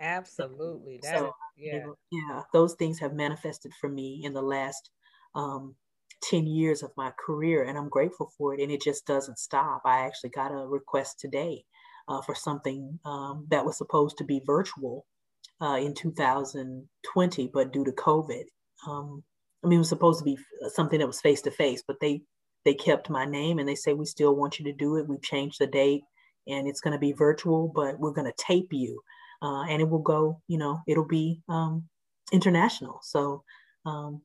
[0.06, 1.00] Absolutely.
[1.02, 1.88] That so, yeah.
[2.12, 4.92] yeah, those things have manifested for me in the last
[5.34, 5.76] um,
[6.24, 8.62] 10 years of my career, and I'm grateful for it.
[8.62, 9.82] And it just doesn't stop.
[9.86, 11.64] I actually got a request today
[12.08, 15.06] uh, for something um, that was supposed to be virtual
[15.60, 18.44] uh, in 2020, but due to COVID,
[18.88, 19.24] um,
[19.64, 20.38] I mean, it was supposed to be
[20.68, 22.22] something that was face to face, but they
[22.66, 25.08] they kept my name and they say we still want you to do it.
[25.08, 26.02] We've changed the date
[26.48, 29.02] and it's going to be virtual, but we're going to tape you
[29.46, 31.90] uh, and it will go, you know, it'll be um,
[32.34, 33.00] international.
[33.04, 33.44] So
[33.86, 34.24] um,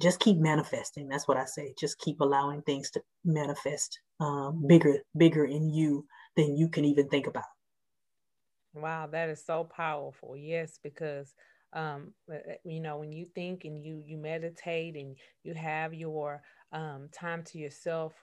[0.00, 1.08] just keep manifesting.
[1.08, 1.74] That's what I say.
[1.78, 7.08] Just keep allowing things to manifest um, bigger, bigger in you than you can even
[7.08, 7.44] think about.
[8.74, 10.36] Wow, that is so powerful.
[10.36, 11.34] Yes, because
[11.72, 15.94] um, uh, uh, you know when you think and you you meditate and you have
[15.94, 18.14] your um, time to yourself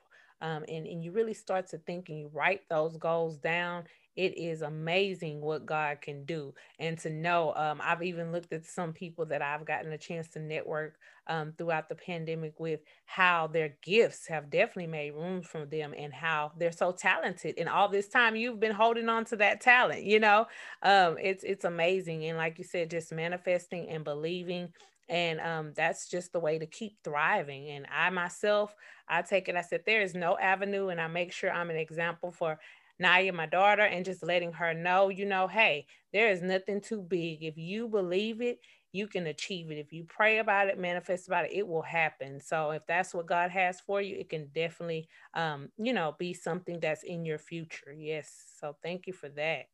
[0.41, 3.85] um, and, and you really start to think and you write those goals down
[4.17, 6.55] it is amazing what God can do.
[6.79, 10.27] And to know, um, I've even looked at some people that I've gotten a chance
[10.29, 10.97] to network
[11.27, 16.11] um, throughout the pandemic with how their gifts have definitely made room for them and
[16.11, 17.55] how they're so talented.
[17.59, 20.47] And all this time you've been holding on to that talent, you know,
[20.81, 22.25] um, it's it's amazing.
[22.25, 24.73] And like you said, just manifesting and believing
[25.09, 28.75] and um, that's just the way to keep thriving and i myself
[29.07, 31.77] i take it i said there is no avenue and i make sure i'm an
[31.77, 32.59] example for
[32.99, 37.01] Naya, my daughter, and just letting her know, you know, hey, there is nothing too
[37.01, 37.43] big.
[37.43, 38.59] If you believe it,
[38.91, 39.77] you can achieve it.
[39.77, 42.39] If you pray about it, manifest about it, it will happen.
[42.39, 46.33] So if that's what God has for you, it can definitely, um, you know, be
[46.33, 47.93] something that's in your future.
[47.93, 48.31] Yes.
[48.59, 49.65] So thank you for that.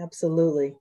[0.00, 0.76] Absolutely.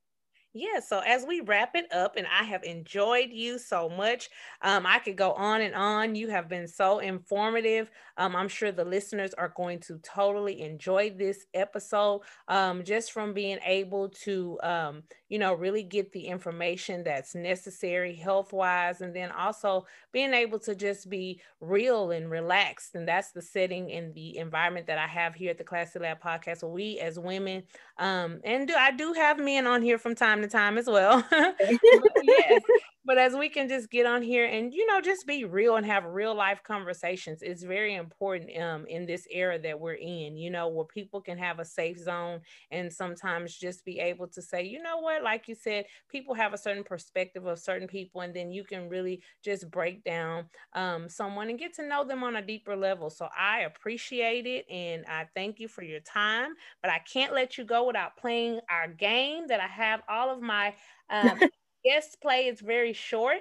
[0.54, 4.30] Yeah, so as we wrap it up, and I have enjoyed you so much,
[4.64, 6.16] um, I could go on and on.
[6.16, 7.91] You have been so informative.
[8.18, 13.34] Um, I'm sure the listeners are going to totally enjoy this episode um, just from
[13.36, 19.16] being able to, um, you know, really get the information that's necessary health wise, and
[19.16, 22.96] then also being able to just be real and relaxed.
[22.96, 26.22] And that's the setting and the environment that I have here at the Classy Lab
[26.22, 27.64] podcast, where we as women,
[27.98, 30.88] um, and do I do have men on here from time time to time as
[30.88, 31.24] well.
[32.22, 32.62] yes.
[33.10, 35.86] But as we can just get on here and, you know, just be real and
[35.88, 40.51] have real life conversations, it's very important um, in this era that we're in, you
[40.51, 44.64] know, where people can have a safe zone and sometimes just be able to say,
[44.64, 48.32] you know what, like you said, people have a certain perspective of certain people, and
[48.32, 52.36] then you can really just break down um, someone and get to know them on
[52.36, 53.10] a deeper level.
[53.10, 56.51] So I appreciate it and I thank you for your time,
[56.84, 60.43] but I can't let you go without playing our game that I have all of
[60.43, 60.76] my
[61.10, 61.39] um,
[61.84, 63.40] guest play is very short.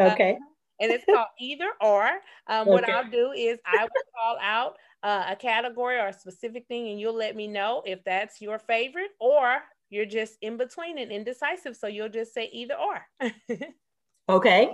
[0.00, 0.32] Okay.
[0.32, 0.44] Uh,
[0.80, 2.04] and it's called either or.
[2.48, 2.70] Um, okay.
[2.70, 6.88] What I'll do is I will call out uh, a category or a specific thing,
[6.88, 9.58] and you'll let me know if that's your favorite or
[9.90, 11.76] you're just in between and indecisive.
[11.76, 13.30] So you'll just say either or.
[14.28, 14.70] okay.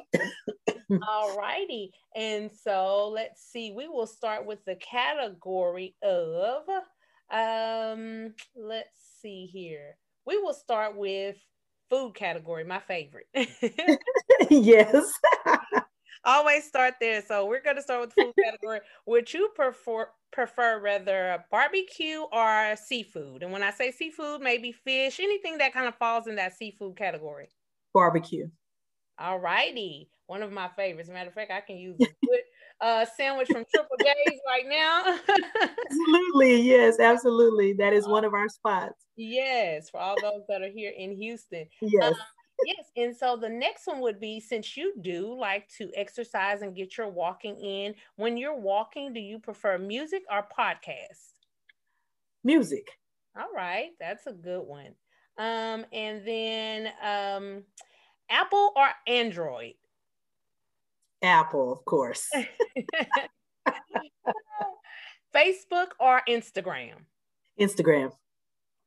[1.08, 1.90] All righty.
[2.14, 3.72] And so let's see.
[3.72, 6.62] We will start with the category of,
[7.30, 9.96] um, let's see here.
[10.24, 11.36] We will start with
[11.88, 13.26] food category, my favorite.
[14.50, 15.12] yes.
[16.24, 17.22] Always start there.
[17.26, 18.80] So we're going to start with the food category.
[19.06, 23.42] Would you prefer prefer rather barbecue or seafood?
[23.42, 26.96] And when I say seafood, maybe fish, anything that kind of falls in that seafood
[26.96, 27.48] category.
[27.94, 28.48] Barbecue.
[29.18, 30.10] All righty.
[30.26, 31.08] One of my favorites.
[31.08, 32.40] Matter of fact, I can use a good
[32.80, 35.18] uh, sandwich from Triple J's right now.
[35.90, 36.60] absolutely.
[36.62, 37.72] Yes, absolutely.
[37.72, 39.06] That is one of our spots.
[39.16, 41.66] Yes, for all those that are here in Houston.
[41.80, 42.12] Yes.
[42.12, 42.14] Um,
[42.64, 42.90] yes.
[42.96, 46.96] And so the next one would be since you do like to exercise and get
[46.96, 51.32] your walking in, when you're walking, do you prefer music or podcast?
[52.44, 52.88] Music.
[53.36, 53.90] All right.
[53.98, 54.94] That's a good one.
[55.36, 57.62] Um, and then um,
[58.30, 59.74] Apple or Android?
[61.22, 62.28] Apple, of course.
[65.34, 66.94] Facebook or Instagram?
[67.60, 68.12] Instagram.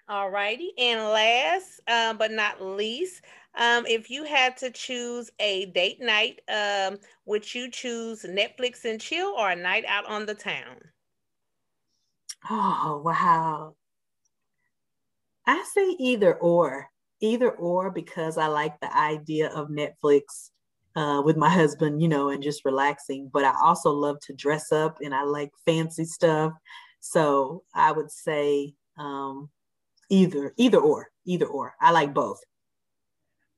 [0.08, 0.72] All righty.
[0.78, 3.24] And last uh, but not least,
[3.56, 9.00] um, if you had to choose a date night, um, would you choose Netflix and
[9.00, 10.78] chill or a night out on the town?
[12.50, 13.76] Oh, wow.
[15.46, 20.50] I say either or, either or, because I like the idea of Netflix
[20.96, 23.30] uh, with my husband, you know, and just relaxing.
[23.32, 26.54] But I also love to dress up and I like fancy stuff.
[27.00, 29.50] So I would say um,
[30.10, 32.42] either either or either or i like both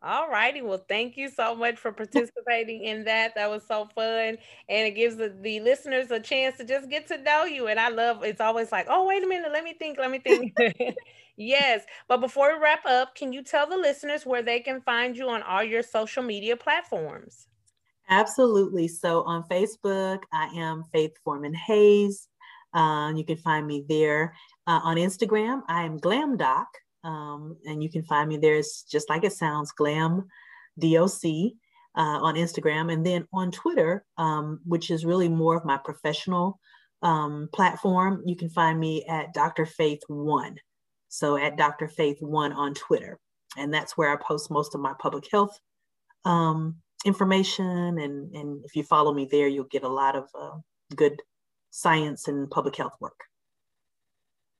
[0.03, 0.61] all righty.
[0.61, 3.36] Well, thank you so much for participating in that.
[3.36, 4.38] That was so fun.
[4.67, 7.67] And it gives the, the, listeners a chance to just get to know you.
[7.67, 10.19] And I love it's always like, oh, wait a minute, let me think, let me
[10.19, 10.53] think.
[11.38, 11.84] yes.
[12.07, 15.29] But before we wrap up, can you tell the listeners where they can find you
[15.29, 17.47] on all your social media platforms?
[18.09, 18.88] Absolutely.
[18.88, 22.27] So on Facebook, I am Faith Foreman Hays.
[22.73, 24.34] Uh, you can find me there.
[24.67, 26.67] Uh, on Instagram, I am Glam Doc,
[27.03, 28.55] um, and you can find me there.
[28.55, 30.27] It's just like it sounds, Glam
[30.79, 31.53] DOC
[31.95, 32.91] uh, on Instagram.
[32.91, 36.59] And then on Twitter, um, which is really more of my professional
[37.01, 39.65] um, platform, you can find me at Dr.
[39.65, 40.57] Faith One.
[41.14, 41.88] So at Dr.
[41.88, 43.20] Faith One on Twitter.
[43.55, 45.59] And that's where I post most of my public health
[46.26, 47.99] um, information.
[47.99, 50.57] And, and if you follow me there, you'll get a lot of uh,
[50.95, 51.22] good
[51.70, 53.20] science and public health work.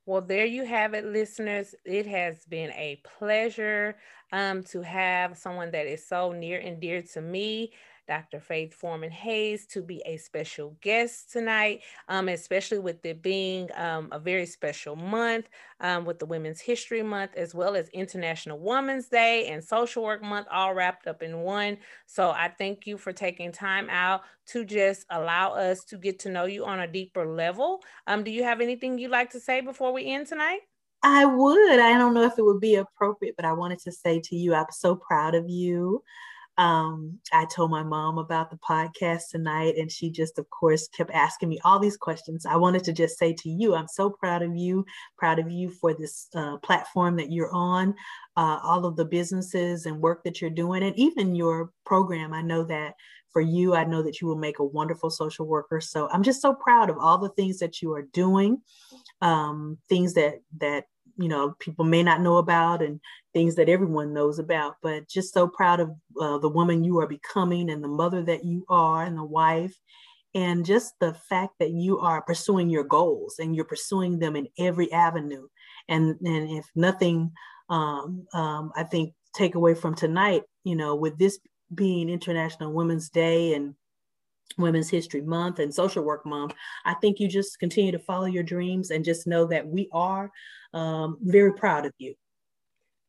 [0.06, 1.74] Well, there you have it, listeners.
[1.86, 3.96] It has been a pleasure
[4.32, 7.72] um, to have someone that is so near and dear to me.
[8.08, 8.40] Dr.
[8.40, 14.10] Faith Foreman Hays to be a special guest tonight, um, especially with it being um,
[14.12, 15.48] a very special month
[15.80, 20.24] um, with the Women's History Month, as well as International Women's Day and Social Work
[20.24, 21.78] Month, all wrapped up in one.
[22.06, 26.30] So I thank you for taking time out to just allow us to get to
[26.30, 27.82] know you on a deeper level.
[28.08, 30.60] Um, do you have anything you'd like to say before we end tonight?
[31.04, 31.80] I would.
[31.80, 34.54] I don't know if it would be appropriate, but I wanted to say to you,
[34.54, 36.02] I'm so proud of you.
[36.58, 41.12] Um, I told my mom about the podcast tonight, and she just, of course, kept
[41.12, 42.46] asking me all these questions.
[42.46, 44.86] I wanted to just say to you, I'm so proud of you,
[45.18, 47.96] proud of you for this uh, platform that you're on,
[48.38, 52.34] uh, all of the businesses and work that you're doing, and even your program.
[52.34, 52.94] I know that
[53.32, 55.82] for you, I know that you will make a wonderful social worker.
[55.82, 58.62] So I'm just so proud of all the things that you are doing,
[59.22, 60.86] um, things that that
[61.18, 63.00] you know people may not know about and
[63.34, 67.08] things that everyone knows about but just so proud of uh, the woman you are
[67.08, 69.76] becoming and the mother that you are and the wife.
[70.36, 74.48] And just the fact that you are pursuing your goals and you're pursuing them in
[74.58, 75.48] every avenue.
[75.88, 77.32] And and if nothing
[77.70, 81.40] um, um, i think take away from tonight you know with this
[81.74, 83.74] being international women's day and
[84.58, 86.54] women's history month and social work month
[86.86, 90.32] i think you just continue to follow your dreams and just know that we are
[90.74, 92.14] um, very proud of you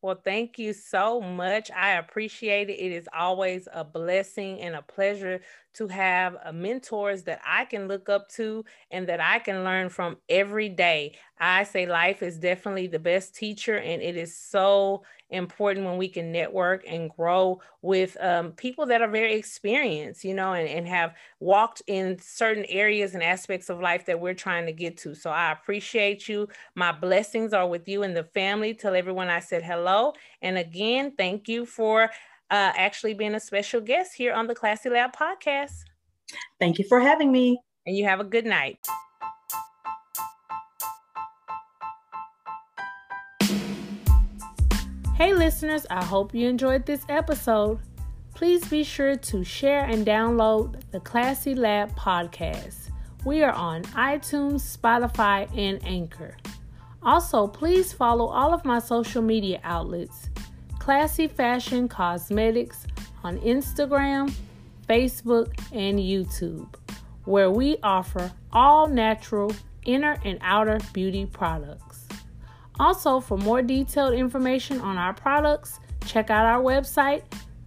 [0.04, 1.70] well, thank you so much.
[1.70, 2.74] I appreciate it.
[2.74, 5.40] It is always a blessing and a pleasure
[5.74, 9.88] to have uh, mentors that I can look up to and that I can learn
[9.88, 11.16] from every day.
[11.38, 16.08] I say life is definitely the best teacher, and it is so important when we
[16.08, 20.86] can network and grow with um, people that are very experienced, you know, and, and
[20.86, 25.14] have walked in certain areas and aspects of life that we're trying to get to.
[25.14, 26.48] So I appreciate you.
[26.74, 28.74] My blessings are with you and the family.
[28.74, 30.12] Tell everyone I said hello.
[30.40, 32.10] And again, thank you for
[32.54, 35.82] uh, actually being a special guest here on the Classy Lab podcast.
[36.60, 37.58] Thank you for having me.
[37.84, 38.78] And you have a good night.
[45.16, 47.80] Hey, listeners, I hope you enjoyed this episode.
[48.34, 52.90] Please be sure to share and download the Classy Lab podcast.
[53.24, 56.36] We are on iTunes, Spotify, and Anchor.
[57.02, 60.30] Also, please follow all of my social media outlets
[60.84, 62.86] Classy Fashion Cosmetics
[63.22, 64.30] on Instagram,
[64.86, 66.68] Facebook, and YouTube,
[67.24, 69.50] where we offer all natural
[69.86, 72.06] inner and outer beauty products.
[72.78, 77.22] Also, for more detailed information on our products, check out our website